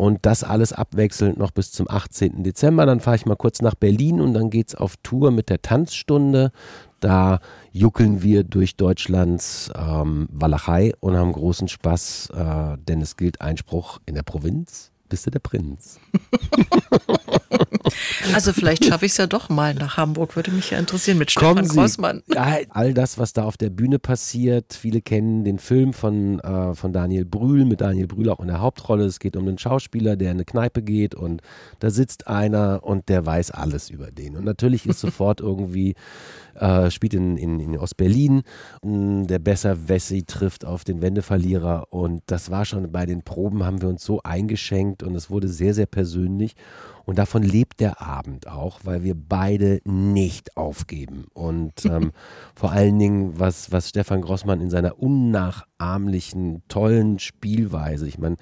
[0.00, 2.42] Und das alles abwechselnd noch bis zum 18.
[2.42, 2.86] Dezember.
[2.86, 5.60] Dann fahre ich mal kurz nach Berlin und dann geht es auf Tour mit der
[5.60, 6.52] Tanzstunde.
[7.00, 13.42] Da juckeln wir durch Deutschlands ähm, Walachei und haben großen Spaß, äh, denn es gilt
[13.42, 16.00] Einspruch in der Provinz bist du der Prinz.
[18.34, 21.30] Also vielleicht schaffe ich es ja doch mal nach Hamburg, würde mich ja interessieren mit
[21.30, 22.22] Stefan Grossmann.
[22.32, 26.74] Ja, all das, was da auf der Bühne passiert, viele kennen den Film von, äh,
[26.74, 29.04] von Daniel Brühl, mit Daniel Brühl auch in der Hauptrolle.
[29.04, 31.42] Es geht um einen Schauspieler, der in eine Kneipe geht und
[31.80, 34.36] da sitzt einer und der weiß alles über den.
[34.36, 35.94] Und natürlich ist sofort irgendwie
[36.60, 38.42] äh, spielt in, in, in Ostberlin.
[38.82, 43.82] Der Besser Wessi trifft auf den Wendeverlierer und das war schon bei den Proben, haben
[43.82, 46.54] wir uns so eingeschenkt und es wurde sehr, sehr persönlich.
[47.06, 51.26] Und davon lebt der Abend auch, weil wir beide nicht aufgeben.
[51.32, 52.12] Und ähm,
[52.54, 58.36] vor allen Dingen, was, was Stefan Grossmann in seiner unnachahmlichen, tollen Spielweise, ich meine,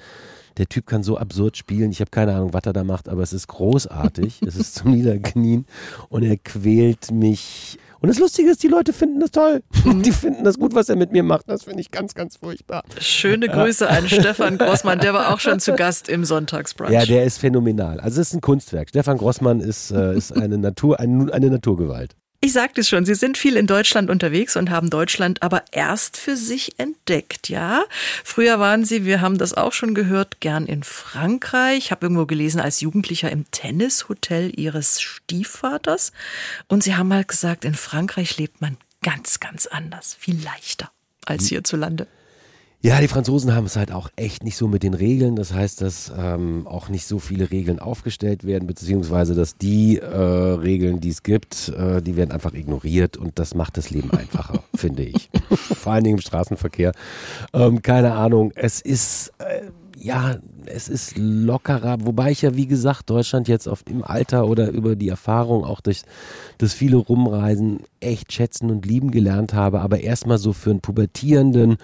[0.59, 1.93] der Typ kann so absurd spielen.
[1.93, 4.43] Ich habe keine Ahnung, was er da macht, aber es ist großartig.
[4.43, 5.67] es ist zum Niederknien
[6.09, 9.63] und er quält mich und das Lustige ist, die Leute finden das toll.
[9.85, 10.03] Mhm.
[10.03, 11.49] Die finden das gut, was er mit mir macht.
[11.49, 12.83] Das finde ich ganz, ganz furchtbar.
[13.01, 15.01] Schöne Grüße an Stefan Grossmann.
[15.01, 16.93] Der war auch schon zu Gast im Sonntagsbrunch.
[16.93, 18.01] Ja, der ist phänomenal.
[18.01, 18.91] Also es ist ein Kunstwerk.
[18.91, 22.15] Stefan Grossmann ist, äh, ist eine, Natur, eine, eine Naturgewalt.
[22.41, 26.17] Ich sagte es schon, Sie sind viel in Deutschland unterwegs und haben Deutschland aber erst
[26.17, 27.85] für sich entdeckt, ja?
[28.23, 31.79] Früher waren Sie, wir haben das auch schon gehört, gern in Frankreich.
[31.79, 36.13] Ich habe irgendwo gelesen, als Jugendlicher im Tennishotel Ihres Stiefvaters.
[36.69, 40.93] Und Sie haben mal gesagt, in Frankreich lebt man ganz, ganz anders, viel leichter
[41.27, 41.49] als hm.
[41.49, 42.07] hierzulande.
[42.81, 45.35] Ja, die Franzosen haben es halt auch echt nicht so mit den Regeln.
[45.35, 50.07] Das heißt, dass ähm, auch nicht so viele Regeln aufgestellt werden, beziehungsweise dass die äh,
[50.07, 54.63] Regeln, die es gibt, äh, die werden einfach ignoriert und das macht das Leben einfacher,
[54.77, 55.29] finde ich.
[55.51, 56.93] Vor allen Dingen im Straßenverkehr.
[57.53, 58.53] Ähm, keine Ahnung.
[58.55, 59.63] Es ist äh,
[60.01, 64.71] ja, es ist lockerer, wobei ich ja, wie gesagt, Deutschland jetzt auf im Alter oder
[64.71, 66.03] über die Erfahrung auch durch
[66.59, 71.79] das viele Rumreisen echt schätzen und lieben gelernt habe, aber erstmal so für einen Pubertierenden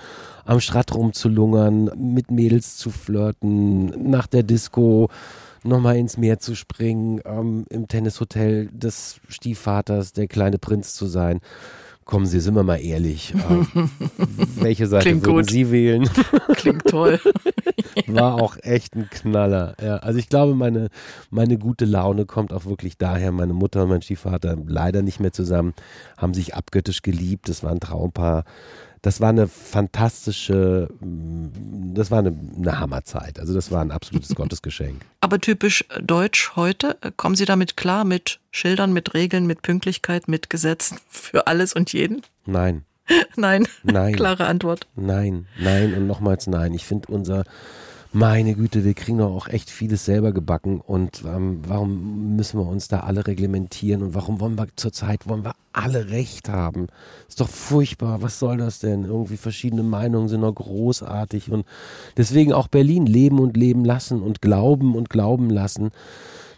[0.45, 5.09] am Strand rumzulungern, mit Mädels zu flirten, nach der Disco
[5.65, 11.41] nochmal ins Meer zu springen, ähm, im Tennishotel des Stiefvaters, der kleine Prinz zu sein.
[12.05, 13.33] Kommen Sie, sind wir mal ehrlich.
[13.49, 13.67] Ähm,
[14.57, 15.51] welche Seite Klingt würden gut.
[15.51, 16.09] Sie wählen?
[16.55, 17.19] Klingt toll.
[18.07, 19.75] War auch echt ein Knaller.
[19.83, 20.89] Ja, also ich glaube, meine,
[21.31, 23.33] meine gute Laune kommt auch wirklich daher.
[23.33, 25.73] Meine Mutter und mein Stiefvater leider nicht mehr zusammen,
[26.19, 27.49] haben sich abgöttisch geliebt.
[27.49, 28.45] Das war ein Traumpaar
[29.05, 33.39] das war eine fantastische, das war eine, eine Hammerzeit.
[33.39, 35.03] Also das war ein absolutes Gottesgeschenk.
[35.21, 40.49] Aber typisch deutsch heute, kommen Sie damit klar mit Schildern, mit Regeln, mit Pünktlichkeit, mit
[40.49, 42.23] Gesetzen für alles und jeden?
[42.47, 42.87] Nein.
[43.37, 43.69] nein.
[43.83, 44.17] Nein.
[44.17, 44.87] Klare Antwort.
[44.97, 46.73] Nein, nein und nochmals nein.
[46.73, 47.45] Ich finde unser
[48.15, 52.67] meine Güte, wir kriegen doch auch echt vieles selber gebacken und ähm, warum müssen wir
[52.67, 56.87] uns da alle reglementieren und warum wollen wir zurzeit, wollen wir alle Recht haben?
[57.29, 59.05] Ist doch furchtbar, was soll das denn?
[59.05, 61.67] Irgendwie verschiedene Meinungen sind doch großartig und
[62.17, 65.91] deswegen auch Berlin leben und leben lassen und glauben und glauben lassen.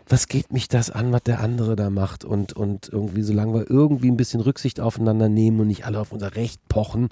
[0.07, 3.71] Was geht mich das an, was der andere da macht und, und irgendwie, solange wir
[3.71, 7.09] irgendwie ein bisschen Rücksicht aufeinander nehmen und nicht alle auf unser Recht pochen,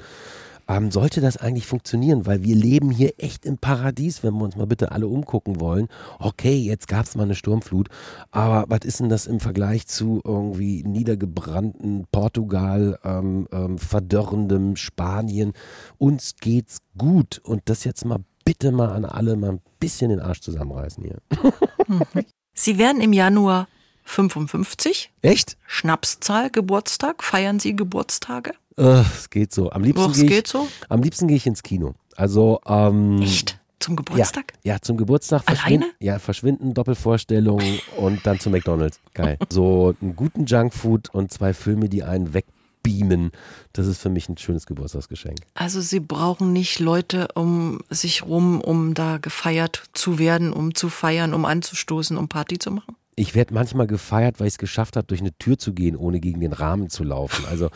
[0.68, 4.56] ähm, sollte das eigentlich funktionieren, weil wir leben hier echt im Paradies, wenn wir uns
[4.56, 5.88] mal bitte alle umgucken wollen.
[6.18, 7.88] Okay, jetzt gab es mal eine Sturmflut,
[8.30, 15.52] aber was ist denn das im Vergleich zu irgendwie niedergebrannten Portugal, ähm, ähm, verdörrendem Spanien?
[15.98, 20.20] Uns geht's gut und das jetzt mal bitte mal an alle mal ein bisschen den
[20.20, 21.18] Arsch zusammenreißen hier.
[22.54, 23.66] Sie werden im Januar
[24.04, 25.12] 55.
[25.22, 25.56] Echt?
[25.66, 27.24] Schnapszahl, Geburtstag.
[27.24, 28.52] Feiern Sie Geburtstage?
[28.76, 29.70] Äh, es geht so.
[29.70, 30.68] Am liebsten gehe ich, so?
[30.88, 31.94] Am liebsten gehe ich ins Kino.
[32.16, 33.58] Also ähm, Echt?
[33.80, 34.54] Zum Geburtstag?
[34.62, 35.42] Ja, ja zum Geburtstag.
[35.46, 35.90] Alleine?
[36.00, 37.60] Ja, verschwinden, Doppelvorstellung
[37.98, 38.98] und dann zu McDonalds.
[39.12, 39.36] Geil.
[39.50, 43.30] So einen guten Junkfood und zwei Filme, die einen wegbeamen.
[43.74, 45.38] Das ist für mich ein schönes Geburtstagsgeschenk.
[45.52, 50.88] Also Sie brauchen nicht Leute um sich rum, um da gefeiert zu werden, um zu
[50.88, 52.96] feiern, um anzustoßen, um Party zu machen?
[53.16, 56.20] Ich werde manchmal gefeiert, weil ich es geschafft habe, durch eine Tür zu gehen, ohne
[56.20, 57.44] gegen den Rahmen zu laufen.
[57.46, 57.70] Also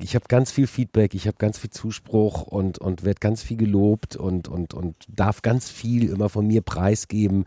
[0.00, 3.56] ich habe ganz viel Feedback, ich habe ganz viel Zuspruch und, und werde ganz viel
[3.56, 7.44] gelobt und, und, und darf ganz viel immer von mir preisgeben.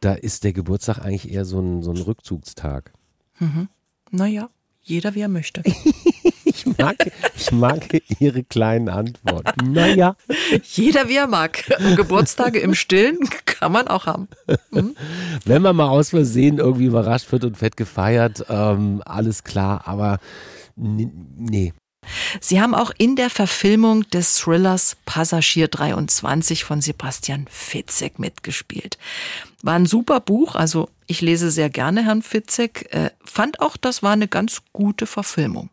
[0.00, 2.92] Da ist der Geburtstag eigentlich eher so ein, so ein Rückzugstag.
[3.38, 3.68] Mhm.
[4.10, 4.48] Naja,
[4.82, 5.62] jeder wie er möchte.
[6.44, 6.96] ich, mag,
[7.36, 7.86] ich mag
[8.18, 9.50] Ihre kleinen Antworten.
[9.72, 10.16] Naja.
[10.64, 11.64] Jeder wie er mag.
[11.96, 13.18] Geburtstage im Stillen
[13.60, 14.28] kann man auch haben.
[14.72, 14.94] Mhm.
[15.44, 20.18] Wenn man mal aus Versehen irgendwie überrascht wird und fett gefeiert, ähm, alles klar, aber
[20.76, 21.72] nee.
[22.40, 28.96] Sie haben auch in der Verfilmung des Thrillers Passagier 23 von Sebastian Fitzek mitgespielt.
[29.62, 34.02] War ein super Buch, also ich lese sehr gerne Herrn Fitzek, äh, fand auch, das
[34.04, 35.70] war eine ganz gute Verfilmung.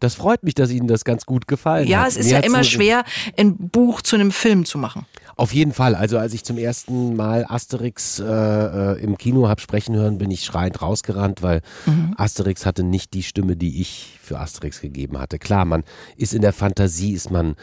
[0.00, 2.04] Das freut mich, dass Ihnen das ganz gut gefallen ja, hat.
[2.04, 3.04] Ja, es ist Mir ja immer schwer,
[3.36, 5.06] ein Buch zu einem Film zu machen.
[5.38, 5.94] Auf jeden Fall.
[5.94, 10.32] Also als ich zum ersten Mal Asterix äh, äh, im Kino habe sprechen hören, bin
[10.32, 12.12] ich schreiend rausgerannt, weil mhm.
[12.16, 15.38] Asterix hatte nicht die Stimme, die ich für Asterix gegeben hatte.
[15.38, 15.84] Klar, man
[16.16, 17.54] ist in der Fantasie, ist man,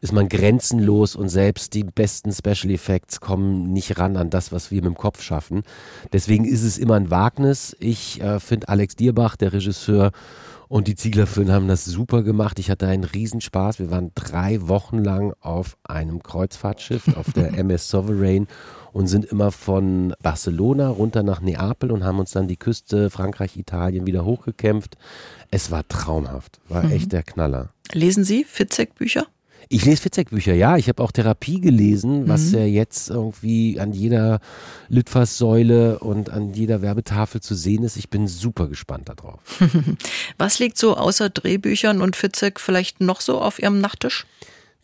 [0.00, 4.70] ist man grenzenlos und selbst die besten Special Effects kommen nicht ran an das, was
[4.70, 5.64] wir mit dem Kopf schaffen.
[6.12, 7.76] Deswegen ist es immer ein Wagnis.
[7.80, 10.12] Ich äh, finde Alex Dierbach, der Regisseur,
[10.68, 12.58] und die Zieglerföhn haben das super gemacht.
[12.58, 13.78] Ich hatte einen Riesenspaß.
[13.78, 18.46] Wir waren drei Wochen lang auf einem Kreuzfahrtschiff, auf der MS Sovereign
[18.92, 23.56] und sind immer von Barcelona runter nach Neapel und haben uns dann die Küste Frankreich,
[23.56, 24.96] Italien wieder hochgekämpft.
[25.50, 26.92] Es war traumhaft, war mhm.
[26.92, 27.70] echt der Knaller.
[27.92, 29.26] Lesen Sie Fitzek-Bücher?
[29.68, 30.76] Ich lese Fitzek-Bücher, ja.
[30.76, 32.58] Ich habe auch Therapie gelesen, was mhm.
[32.58, 34.40] ja jetzt irgendwie an jeder
[34.88, 37.96] Litfaßsäule und an jeder Werbetafel zu sehen ist.
[37.96, 39.40] Ich bin super gespannt darauf.
[40.38, 44.26] was liegt so außer Drehbüchern und Fitzek vielleicht noch so auf Ihrem Nachttisch?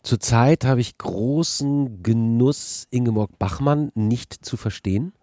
[0.03, 5.13] Zurzeit habe ich großen Genuss, Ingeborg Bachmann nicht zu verstehen.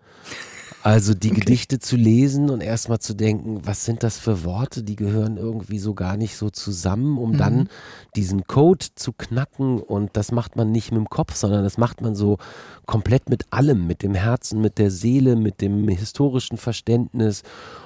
[0.89, 1.41] Also die okay.
[1.41, 5.79] Gedichte zu lesen und erstmal zu denken, was sind das für Worte, die gehören irgendwie
[5.79, 7.37] so gar nicht so zusammen, um mhm.
[7.37, 7.69] dann
[8.17, 9.81] diesen Code zu knacken.
[9.81, 12.39] Und das macht man nicht mit dem Kopf, sondern das macht man so
[12.87, 17.43] komplett mit allem, mit dem Herzen, mit der Seele, mit dem historischen Verständnis.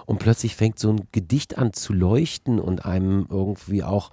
[0.07, 4.13] Und plötzlich fängt so ein Gedicht an zu leuchten und einem irgendwie auch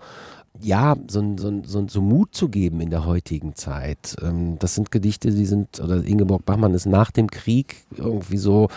[0.62, 4.16] ja, so, so, so, so Mut zu geben in der heutigen Zeit.
[4.22, 8.70] Ähm, das sind Gedichte, die sind, oder Ingeborg Bachmann ist nach dem Krieg irgendwie so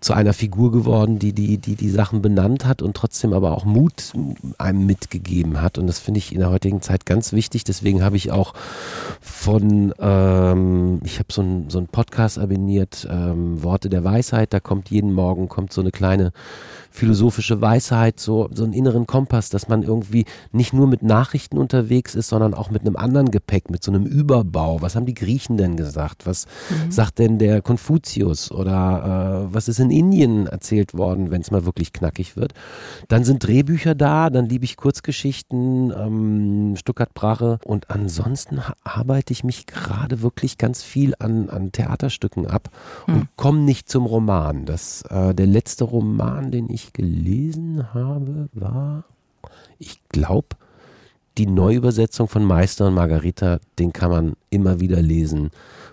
[0.00, 3.64] zu einer Figur geworden, die die, die, die Sachen benannt hat und trotzdem aber auch
[3.64, 4.12] Mut
[4.58, 5.78] einem mitgegeben hat.
[5.78, 7.64] Und das finde ich in der heutigen Zeit ganz wichtig.
[7.64, 8.54] Deswegen habe ich auch
[9.20, 14.90] von, ähm, ich habe so einen so Podcast abonniert, ähm, Worte der Weisheit, da kommt
[14.90, 16.32] jeden Morgen, kommt so eine kleine
[16.96, 22.14] philosophische Weisheit, so, so einen inneren Kompass, dass man irgendwie nicht nur mit Nachrichten unterwegs
[22.14, 24.80] ist, sondern auch mit einem anderen Gepäck, mit so einem Überbau.
[24.80, 26.26] Was haben die Griechen denn gesagt?
[26.26, 26.90] Was mhm.
[26.90, 28.50] sagt denn der Konfuzius?
[28.50, 32.54] Oder äh, was ist in Indien erzählt worden, wenn es mal wirklich knackig wird?
[33.08, 39.44] Dann sind Drehbücher da, dann liebe ich Kurzgeschichten, ähm, Stuttgart Brache und ansonsten arbeite ich
[39.44, 42.70] mich gerade wirklich ganz viel an, an Theaterstücken ab
[43.06, 43.28] und mhm.
[43.36, 44.64] komme nicht zum Roman.
[44.64, 49.04] Das, äh, der letzte Roman, den ich gelesen habe, war,
[49.78, 50.48] ich glaube,
[51.38, 55.50] die Neuübersetzung von Meister und Margarita, den kann man immer wieder lesen.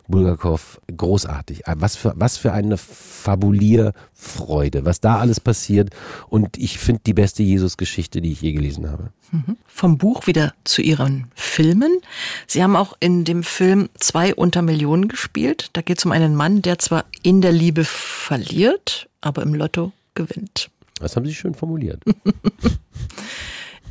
[0.07, 1.63] Bulgakov, großartig.
[1.77, 5.91] Was für, was für eine Fabulierfreude, was da alles passiert.
[6.29, 9.11] Und ich finde die beste Jesus-Geschichte, die ich je gelesen habe.
[9.31, 9.57] Mhm.
[9.65, 11.99] Vom Buch wieder zu Ihren Filmen.
[12.47, 15.69] Sie haben auch in dem Film zwei unter Millionen gespielt.
[15.73, 19.93] Da geht es um einen Mann, der zwar in der Liebe verliert, aber im Lotto
[20.15, 20.69] gewinnt.
[21.03, 22.01] Das haben Sie schön formuliert.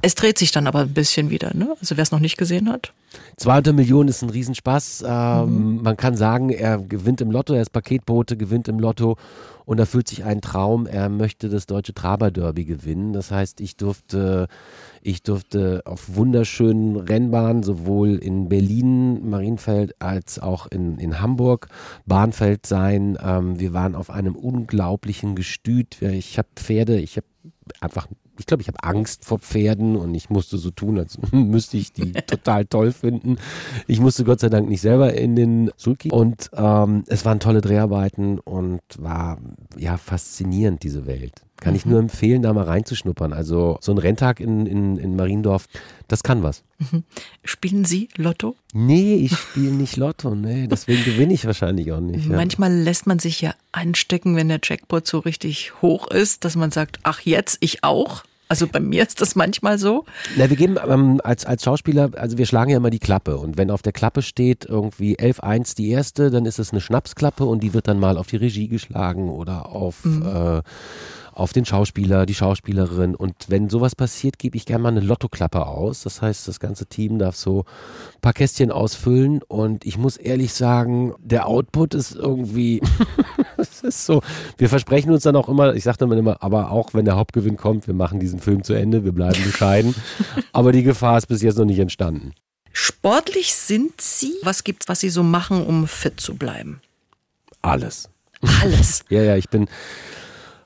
[0.03, 1.75] es dreht sich dann aber ein bisschen wieder, ne?
[1.81, 2.93] Also wer es noch nicht gesehen hat.
[3.37, 5.05] 200 Millionen ist ein Riesenspaß.
[5.07, 5.83] Ähm, mhm.
[5.83, 9.17] Man kann sagen, er gewinnt im Lotto, er ist Paketbote, gewinnt im Lotto
[9.65, 10.87] und erfüllt sich ein Traum.
[10.87, 13.12] Er möchte das deutsche Traber-Derby gewinnen.
[13.12, 14.49] Das heißt, ich durfte,
[15.03, 21.69] ich durfte auf wunderschönen Rennbahnen sowohl in Berlin, Marienfeld, als auch in, in Hamburg,
[22.07, 23.17] Bahnfeld sein.
[23.23, 26.03] Ähm, wir waren auf einem unglaublichen Gestüt.
[26.03, 27.27] Ich habe Pferde, ich habe
[27.81, 31.77] einfach ich glaube, ich habe Angst vor Pferden und ich musste so tun, als müsste
[31.77, 33.37] ich die total toll finden.
[33.87, 37.61] Ich musste Gott sei Dank nicht selber in den Sulki und ähm, es waren tolle
[37.61, 39.38] Dreharbeiten und war
[39.77, 41.42] ja faszinierend, diese Welt.
[41.62, 41.92] Kann ich mhm.
[41.92, 43.33] nur empfehlen, da mal reinzuschnuppern.
[43.33, 45.66] Also so ein Renntag in, in, in Mariendorf,
[46.09, 46.64] das kann was.
[46.79, 47.05] Mhm.
[47.44, 48.57] Spielen Sie Lotto?
[48.72, 50.35] Nee, ich spiele nicht Lotto.
[50.35, 52.27] Nee, deswegen gewinne ich wahrscheinlich auch nicht.
[52.27, 52.35] Ja.
[52.35, 56.72] Manchmal lässt man sich ja anstecken, wenn der Jackpot so richtig hoch ist, dass man
[56.72, 58.25] sagt, ach jetzt, ich auch.
[58.48, 60.05] Also bei mir ist das manchmal so.
[60.37, 63.38] Na, wir geben ähm, als, als Schauspieler, also wir schlagen ja immer die Klappe.
[63.38, 67.44] Und wenn auf der Klappe steht irgendwie 11.1 die erste, dann ist es eine Schnapsklappe
[67.44, 70.22] und die wird dann mal auf die Regie geschlagen oder auf mhm.
[70.27, 70.62] äh,
[71.33, 73.14] auf den Schauspieler, die Schauspielerin.
[73.14, 76.03] Und wenn sowas passiert, gebe ich gerne mal eine Lottoklappe aus.
[76.03, 77.64] Das heißt, das ganze Team darf so
[78.14, 79.42] ein paar Kästchen ausfüllen.
[79.49, 82.83] Und ich muss ehrlich sagen, der Output ist irgendwie,
[83.57, 84.23] es ist so,
[84.59, 87.57] wir versprechen uns dann auch immer, ich sage dann immer, aber auch wenn der Hauptgewinn
[87.57, 89.95] kommt, wir machen diesen Film zu Ende, wir bleiben bescheiden.
[90.53, 92.33] aber die Gefahr ist bis jetzt noch nicht entstanden.
[92.73, 94.35] Sportlich sind Sie?
[94.42, 96.81] Was gibt's, was Sie so machen, um fit zu bleiben?
[97.61, 98.09] Alles.
[98.62, 99.05] Alles.
[99.09, 99.68] ja, ja, ich bin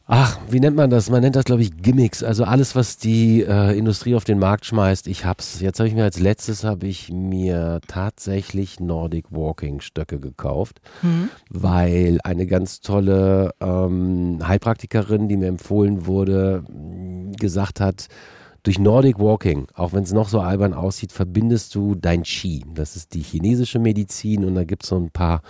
[0.08, 1.10] Ach, wie nennt man das?
[1.10, 2.22] Man nennt das, glaube ich, Gimmicks.
[2.22, 5.08] Also alles, was die äh, Industrie auf den Markt schmeißt.
[5.08, 5.60] Ich hab's.
[5.60, 11.28] Jetzt habe ich mir als letztes habe ich mir tatsächlich Nordic Walking Stöcke gekauft, mhm.
[11.50, 16.62] weil eine ganz tolle ähm, Heilpraktikerin, die mir empfohlen wurde,
[17.36, 18.06] gesagt hat,
[18.66, 22.64] durch Nordic Walking, auch wenn es noch so albern aussieht, verbindest du dein Qi.
[22.74, 25.42] Das ist die chinesische Medizin und da gibt es so ein paar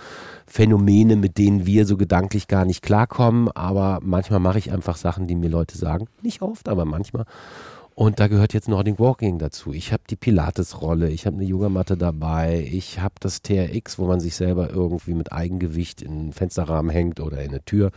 [0.45, 3.49] Phänomene, mit denen wir so gedanklich gar nicht klarkommen.
[3.55, 6.05] Aber manchmal mache ich einfach Sachen, die mir Leute sagen.
[6.21, 7.25] Nicht oft, aber manchmal.
[7.95, 9.73] Und da gehört jetzt Nordic Walking dazu.
[9.73, 14.19] Ich habe die Pilates-Rolle, ich habe eine Yogamatte dabei, ich habe das TRX, wo man
[14.19, 17.89] sich selber irgendwie mit Eigengewicht in einen Fensterrahmen hängt oder in eine Tür.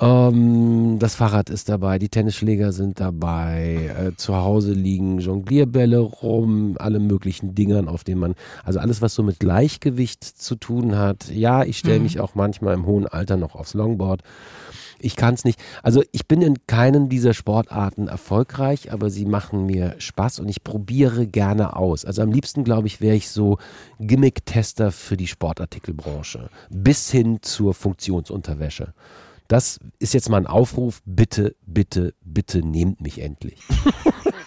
[0.00, 6.76] Ähm, das Fahrrad ist dabei, die Tennisschläger sind dabei, äh, zu Hause liegen Jonglierbälle rum,
[6.78, 8.34] alle möglichen Dingern, auf denen man,
[8.64, 11.30] also alles, was so mit Gleichgewicht zu tun hat.
[11.30, 12.04] Ja, ich stelle mhm.
[12.04, 14.22] mich auch manchmal im hohen Alter noch aufs Longboard.
[15.02, 15.58] Ich kann es nicht.
[15.82, 20.62] Also ich bin in keinen dieser Sportarten erfolgreich, aber sie machen mir Spaß und ich
[20.62, 22.04] probiere gerne aus.
[22.04, 23.58] Also am liebsten, glaube ich, wäre ich so
[23.98, 26.50] Gimmick-Tester für die Sportartikelbranche.
[26.68, 28.92] Bis hin zur Funktionsunterwäsche.
[29.50, 31.02] Das ist jetzt mal ein Aufruf.
[31.04, 33.58] Bitte, bitte, bitte nehmt mich endlich.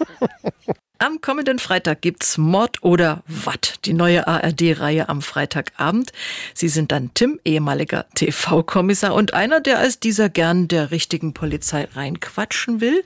[0.98, 6.14] Am kommenden Freitag gibt's Mord oder Watt, die neue ARD-Reihe am Freitagabend.
[6.54, 11.90] Sie sind dann Tim, ehemaliger TV-Kommissar und einer, der als dieser gern der richtigen Polizei
[11.94, 13.04] reinquatschen will.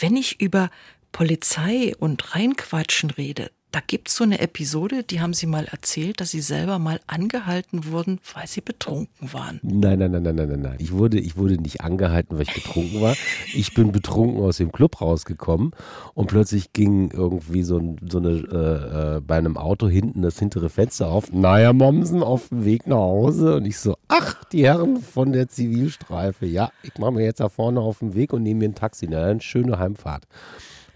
[0.00, 0.70] Wenn ich über
[1.12, 6.30] Polizei und reinquatschen rede, da gibt's so eine Episode, die haben Sie mal erzählt, dass
[6.30, 9.60] Sie selber mal angehalten wurden, weil Sie betrunken waren.
[9.62, 10.76] Nein, nein, nein, nein, nein, nein.
[10.78, 13.16] Ich wurde, ich wurde nicht angehalten, weil ich betrunken war.
[13.54, 15.72] Ich bin betrunken aus dem Club rausgekommen
[16.12, 20.68] und plötzlich ging irgendwie so, so eine, äh, äh, bei einem Auto hinten das hintere
[20.68, 21.32] Fenster auf.
[21.32, 23.56] Naja, Mommsen auf dem Weg nach Hause.
[23.56, 26.44] Und ich so, ach, die Herren von der Zivilstreife.
[26.44, 29.06] Ja, ich mache mir jetzt da vorne auf den Weg und nehme mir ein Taxi.
[29.08, 30.26] Na, eine schöne Heimfahrt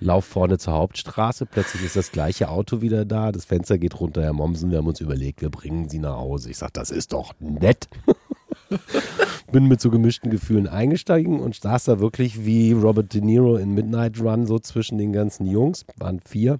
[0.00, 4.22] lauf vorne zur Hauptstraße, plötzlich ist das gleiche Auto wieder da, das Fenster geht runter,
[4.22, 6.50] Herr Mommsen, wir haben uns überlegt, wir bringen Sie nach Hause.
[6.50, 7.88] Ich sage, das ist doch nett.
[9.52, 13.74] Bin mit so gemischten Gefühlen eingestiegen und saß da wirklich wie Robert De Niro in
[13.74, 16.58] Midnight Run, so zwischen den ganzen Jungs, waren vier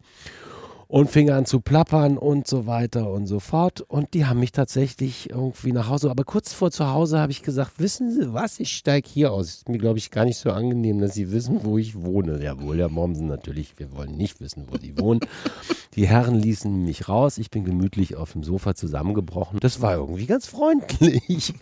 [0.89, 3.80] und fing an zu plappern und so weiter und so fort.
[3.80, 6.11] Und die haben mich tatsächlich irgendwie nach Hause.
[6.11, 9.49] Aber kurz vor zu Hause habe ich gesagt, wissen Sie was, ich steige hier aus.
[9.49, 12.43] Ist mir, glaube ich, gar nicht so angenehm, dass Sie wissen, wo ich wohne.
[12.43, 15.20] Jawohl, Herr Mommsen, natürlich, wir wollen nicht wissen, wo Sie wohnen.
[15.95, 17.39] Die Herren ließen mich raus.
[17.39, 19.59] Ich bin gemütlich auf dem Sofa zusammengebrochen.
[19.61, 21.55] Das war irgendwie ganz freundlich.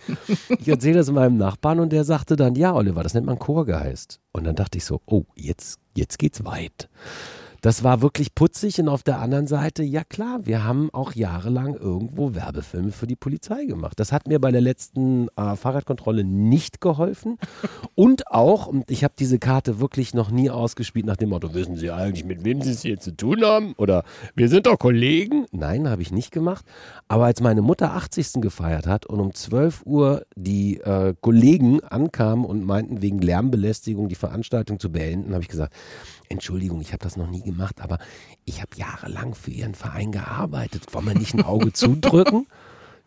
[0.59, 4.21] Ich erzähle das meinem Nachbarn und der sagte dann, ja, Oliver, das nennt man Chorgeist.
[4.33, 6.89] Und dann dachte ich so, oh, jetzt, jetzt geht's weit.
[7.65, 11.75] Das war wirklich putzig und auf der anderen Seite, ja klar, wir haben auch jahrelang
[11.75, 13.99] irgendwo Werbefilme für die Polizei gemacht.
[13.99, 17.39] Das hat mir bei der letzten äh, Fahrradkontrolle nicht geholfen.
[17.95, 21.77] Und auch, und ich habe diese Karte wirklich noch nie ausgespielt nach dem Motto, wissen
[21.77, 23.75] Sie eigentlich, mit wem Sie es hier zu tun haben?
[23.77, 24.03] Oder
[24.35, 25.47] wir sind doch Kollegen.
[25.53, 26.65] Nein, habe ich nicht gemacht.
[27.07, 28.41] Aber als meine Mutter 80.
[28.41, 34.17] gefeiert hat und um 12 Uhr die äh, Kollegen ankamen und meinten, wegen Lärmbelästigung die
[34.17, 35.73] Veranstaltung zu beenden, habe ich gesagt,
[36.29, 37.99] Entschuldigung, ich habe das noch nie gemacht, aber
[38.45, 40.93] ich habe jahrelang für Ihren Verein gearbeitet.
[40.93, 42.47] Wollen wir nicht ein Auge zudrücken?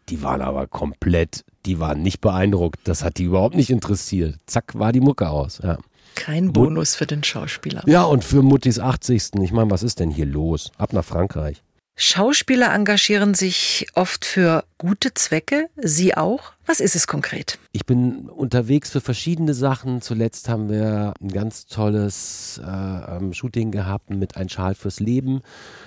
[0.09, 2.79] Die waren aber komplett, die waren nicht beeindruckt.
[2.85, 4.37] Das hat die überhaupt nicht interessiert.
[4.45, 5.59] Zack, war die Mucke aus.
[5.61, 5.77] Ja.
[6.15, 7.83] Kein Bonus für den Schauspieler.
[7.85, 9.31] Ja, und für Muttis 80.
[9.41, 10.71] Ich meine, was ist denn hier los?
[10.77, 11.61] Ab nach Frankreich.
[11.99, 15.67] Schauspieler engagieren sich oft für gute Zwecke.
[15.77, 16.53] Sie auch?
[16.67, 17.57] Was ist es konkret?
[17.71, 20.03] Ich bin unterwegs für verschiedene Sachen.
[20.03, 25.41] Zuletzt haben wir ein ganz tolles äh, ähm, Shooting gehabt mit Ein Schal fürs Leben,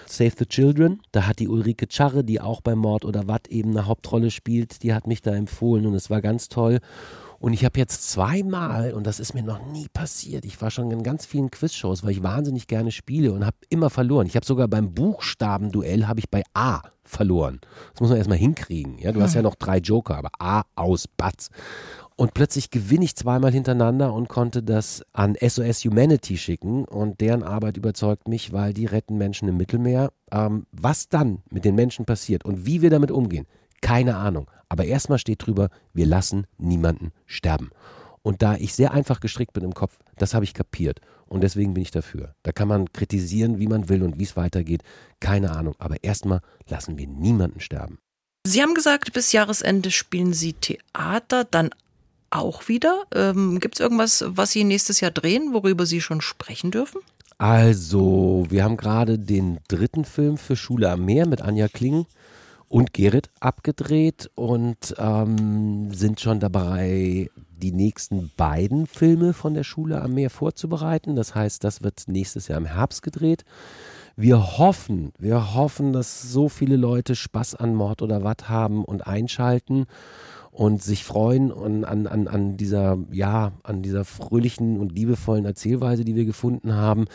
[0.07, 1.01] Save the Children.
[1.13, 4.83] Da hat die Ulrike Charre, die auch bei Mord oder Watt eben eine Hauptrolle spielt,
[4.83, 6.81] die hat mich da empfohlen und es war ganz toll.
[7.41, 10.91] Und ich habe jetzt zweimal, und das ist mir noch nie passiert, ich war schon
[10.91, 14.27] in ganz vielen Quizshows, weil ich wahnsinnig gerne spiele und habe immer verloren.
[14.27, 17.61] Ich habe sogar beim Buchstabenduell habe ich bei A verloren.
[17.93, 18.99] Das muss man erstmal hinkriegen.
[18.99, 21.49] Ja, du hast ja noch drei Joker, aber A aus Batz.
[22.15, 26.85] Und plötzlich gewinne ich zweimal hintereinander und konnte das an SOS Humanity schicken.
[26.85, 30.13] Und deren Arbeit überzeugt mich, weil die retten Menschen im Mittelmeer.
[30.31, 33.47] Ähm, was dann mit den Menschen passiert und wie wir damit umgehen,
[33.81, 34.51] keine Ahnung.
[34.69, 37.71] Aber erstmal steht drüber, wir lassen niemanden sterben.
[38.23, 41.01] Und da ich sehr einfach gestrickt bin im Kopf, das habe ich kapiert.
[41.27, 42.35] Und deswegen bin ich dafür.
[42.43, 44.83] Da kann man kritisieren, wie man will und wie es weitergeht.
[45.21, 45.75] Keine Ahnung.
[45.79, 47.99] Aber erstmal lassen wir niemanden sterben.
[48.47, 51.71] Sie haben gesagt, bis Jahresende spielen Sie Theater, dann
[52.31, 53.05] auch wieder.
[53.15, 57.01] Ähm, Gibt es irgendwas, was Sie nächstes Jahr drehen, worüber Sie schon sprechen dürfen?
[57.39, 62.07] Also, wir haben gerade den dritten Film für Schule am Meer mit Anja Kling
[62.71, 70.01] und Gerrit abgedreht und ähm, sind schon dabei, die nächsten beiden Filme von der Schule
[70.01, 71.17] am Meer vorzubereiten.
[71.17, 73.45] Das heißt, das wird nächstes Jahr im Herbst gedreht.
[74.15, 79.05] Wir hoffen, wir hoffen, dass so viele Leute Spaß an Mord oder Watt haben und
[79.05, 79.87] einschalten
[80.53, 86.05] und sich freuen und an, an, an dieser, ja, an dieser fröhlichen und liebevollen Erzählweise,
[86.05, 87.07] die wir gefunden haben,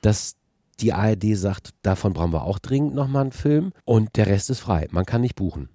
[0.00, 0.34] dass
[0.80, 4.60] die ARD sagt, davon brauchen wir auch dringend nochmal einen Film und der Rest ist
[4.60, 4.88] frei.
[4.90, 5.68] Man kann nicht buchen.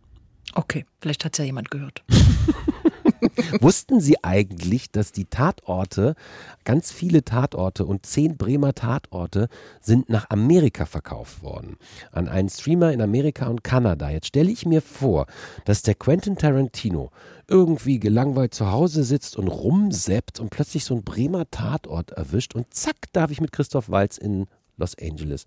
[0.54, 2.04] Okay, vielleicht hat es ja jemand gehört.
[3.62, 6.16] Wussten Sie eigentlich, dass die Tatorte,
[6.66, 9.48] ganz viele Tatorte und zehn Bremer Tatorte
[9.80, 11.78] sind nach Amerika verkauft worden?
[12.12, 14.10] An einen Streamer in Amerika und Kanada.
[14.10, 15.28] Jetzt stelle ich mir vor,
[15.66, 17.12] dass der Quentin Tarantino
[17.48, 22.74] irgendwie gelangweilt zu Hause sitzt und rumseppt und plötzlich so einen Bremer Tatort erwischt und
[22.74, 24.48] zack, darf ich mit Christoph Walz in
[24.78, 25.46] Los Angeles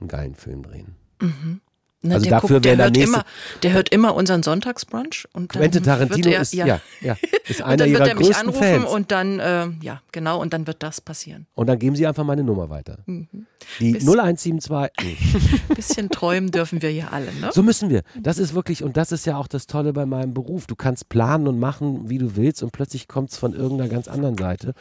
[0.00, 0.94] einen geilen Film drehen.
[1.20, 1.60] Mhm.
[2.02, 3.24] Na, Also der dafür guckt- wäre der, hört nächste- immer,
[3.62, 5.24] der hört immer unseren Sonntagsbrunch.
[5.32, 7.16] Und dann Quentin Tarantino wird er, ist, ja, ja, ja,
[7.48, 8.90] ist Und einer dann wird er mich anrufen Fans.
[8.90, 11.46] und dann, äh, ja, genau, und dann wird das passieren.
[11.54, 12.98] Und dann geben Sie einfach meine Nummer weiter.
[13.06, 13.46] Die Mhm.
[13.94, 14.92] Bis- 0172.
[15.02, 15.16] Nee.
[15.74, 17.50] Bisschen träumen dürfen wir hier alle, ne?
[17.52, 18.02] So müssen wir.
[18.20, 20.66] Das ist wirklich, und das ist ja auch das Tolle bei meinem Beruf.
[20.66, 24.06] Du kannst planen und machen, wie du willst, und plötzlich kommt es von irgendeiner ganz
[24.06, 24.74] anderen Seite.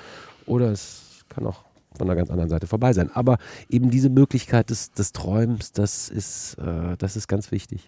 [0.46, 1.64] Oder es kann auch
[1.96, 3.10] von einer ganz anderen Seite vorbei sein.
[3.14, 3.38] Aber
[3.70, 7.88] eben diese Möglichkeit des, des Träumens, das ist, äh, das ist ganz wichtig.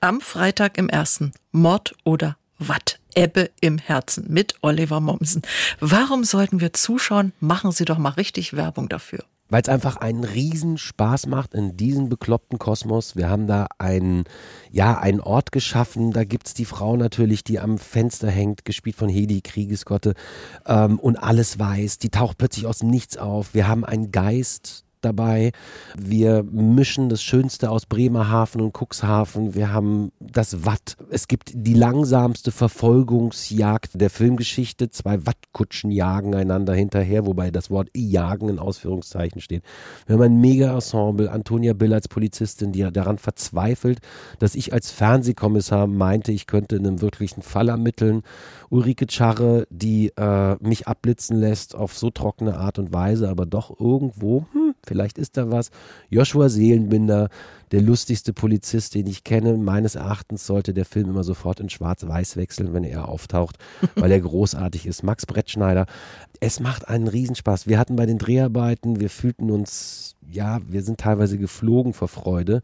[0.00, 3.00] Am Freitag im ersten Mord oder Watt.
[3.14, 5.42] Ebbe im Herzen mit Oliver Mommsen.
[5.80, 7.32] Warum sollten wir zuschauen?
[7.40, 9.24] Machen Sie doch mal richtig Werbung dafür.
[9.48, 13.14] Weil es einfach einen riesen Spaß macht in diesem bekloppten Kosmos.
[13.14, 14.24] Wir haben da einen,
[14.70, 16.12] ja, einen Ort geschaffen.
[16.12, 20.14] Da gibt's die Frau natürlich, die am Fenster hängt, gespielt von Hedi Kriegesgotte
[20.66, 21.98] ähm, und alles weiß.
[21.98, 23.54] Die taucht plötzlich aus dem Nichts auf.
[23.54, 25.52] Wir haben einen Geist dabei.
[25.96, 29.54] Wir mischen das Schönste aus Bremerhaven und Cuxhaven.
[29.54, 30.96] Wir haben das Watt.
[31.10, 34.90] Es gibt die langsamste Verfolgungsjagd der Filmgeschichte.
[34.90, 39.62] Zwei Wattkutschen jagen einander hinterher, wobei das Wort jagen in Ausführungszeichen steht.
[40.06, 41.30] Wir haben ein Mega-Ensemble.
[41.30, 44.00] Antonia Bill als Polizistin, die daran verzweifelt,
[44.38, 48.22] dass ich als Fernsehkommissar meinte, ich könnte einen wirklichen Fall ermitteln.
[48.70, 53.78] Ulrike Scharre, die äh, mich abblitzen lässt auf so trockene Art und Weise, aber doch
[53.78, 55.70] irgendwo, hm, vielleicht ist da was.
[56.08, 57.28] Joshua Seelenbinder,
[57.72, 59.54] der lustigste Polizist, den ich kenne.
[59.54, 63.56] Meines Erachtens sollte der Film immer sofort in Schwarz-Weiß wechseln, wenn er auftaucht,
[63.96, 65.02] weil er großartig ist.
[65.02, 65.86] Max Brettschneider.
[66.40, 67.66] Es macht einen Riesenspaß.
[67.66, 72.62] Wir hatten bei den Dreharbeiten, wir fühlten uns, ja, wir sind teilweise geflogen vor Freude.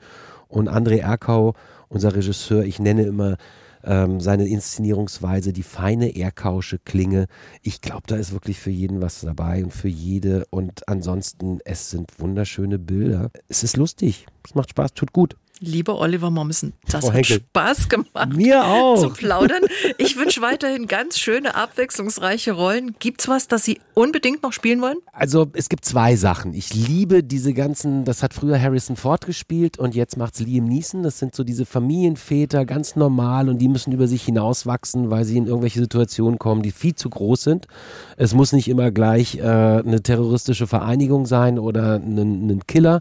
[0.48, 1.54] Und André Erkau,
[1.88, 3.36] unser Regisseur, ich nenne immer
[3.85, 7.26] ähm, seine Inszenierungsweise, die feine Erkausche Klinge.
[7.62, 10.45] Ich glaube, da ist wirklich für jeden was dabei und für jede.
[10.51, 13.30] Und ansonsten, es sind wunderschöne Bilder.
[13.49, 14.26] Es ist lustig.
[14.45, 15.37] Es macht Spaß, tut gut.
[15.62, 17.36] Lieber Oliver Mommsen, das Frau hat Henkel.
[17.36, 18.34] Spaß gemacht.
[18.34, 18.60] Mir
[18.96, 19.14] Zu auch.
[19.14, 19.62] plaudern.
[19.96, 22.96] Ich wünsche weiterhin ganz schöne, abwechslungsreiche Rollen.
[22.98, 24.96] Gibt's was, das Sie unbedingt noch spielen wollen?
[25.12, 26.52] Also es gibt zwei Sachen.
[26.52, 31.04] Ich liebe diese ganzen, das hat früher Harrison Ford gespielt und jetzt macht's Liam Neeson.
[31.04, 35.36] Das sind so diese Familienväter, ganz normal und die müssen über sich hinauswachsen, weil sie
[35.36, 37.68] in irgendwelche Situationen kommen, die viel zu groß sind.
[38.16, 43.00] Es muss nicht immer gleich äh, eine terroristische Vereinigung sein oder ein, ein Killer,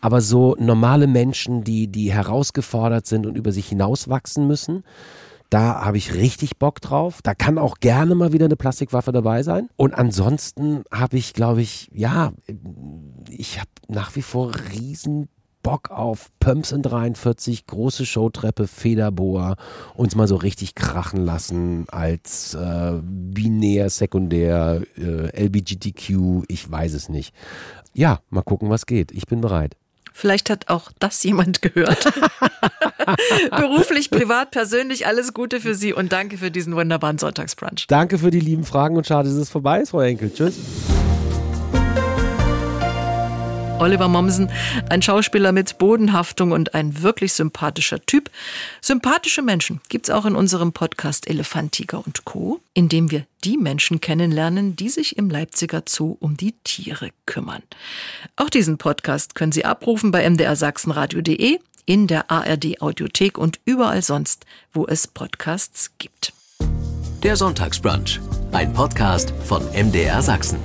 [0.00, 4.84] aber so normale Menschen, die, die herausgefordert sind und über sich hinauswachsen müssen.
[5.50, 7.20] Da habe ich richtig Bock drauf.
[7.22, 9.68] Da kann auch gerne mal wieder eine Plastikwaffe dabei sein.
[9.76, 12.32] Und ansonsten habe ich, glaube ich, ja,
[13.30, 15.28] ich habe nach wie vor riesen
[15.62, 19.56] Bock auf Pumps in 43, große Showtreppe, Federboa,
[19.94, 27.08] uns mal so richtig krachen lassen als äh, binär, sekundär, äh, LBGTQ, ich weiß es
[27.08, 27.34] nicht.
[27.92, 29.10] Ja, mal gucken, was geht.
[29.12, 29.76] Ich bin bereit.
[30.18, 32.12] Vielleicht hat auch das jemand gehört.
[33.50, 37.86] Beruflich, privat, persönlich, alles Gute für Sie und danke für diesen wunderbaren Sonntagsbrunch.
[37.86, 40.34] Danke für die lieben Fragen und schade, dass es vorbei ist, Frau Enkel.
[40.34, 40.56] Tschüss.
[43.80, 44.50] Oliver Mommsen,
[44.88, 48.30] ein Schauspieler mit Bodenhaftung und ein wirklich sympathischer Typ.
[48.80, 54.00] Sympathische Menschen gibt's auch in unserem Podcast Elefantiger und Co., in dem wir die Menschen
[54.00, 57.62] kennenlernen, die sich im Leipziger Zoo um die Tiere kümmern.
[58.36, 64.44] Auch diesen Podcast können Sie abrufen bei mdrsachsenradio.de, in der ARD Audiothek und überall sonst,
[64.72, 66.32] wo es Podcasts gibt.
[67.22, 68.20] Der Sonntagsbrunch,
[68.52, 70.58] ein Podcast von MDR Sachsen.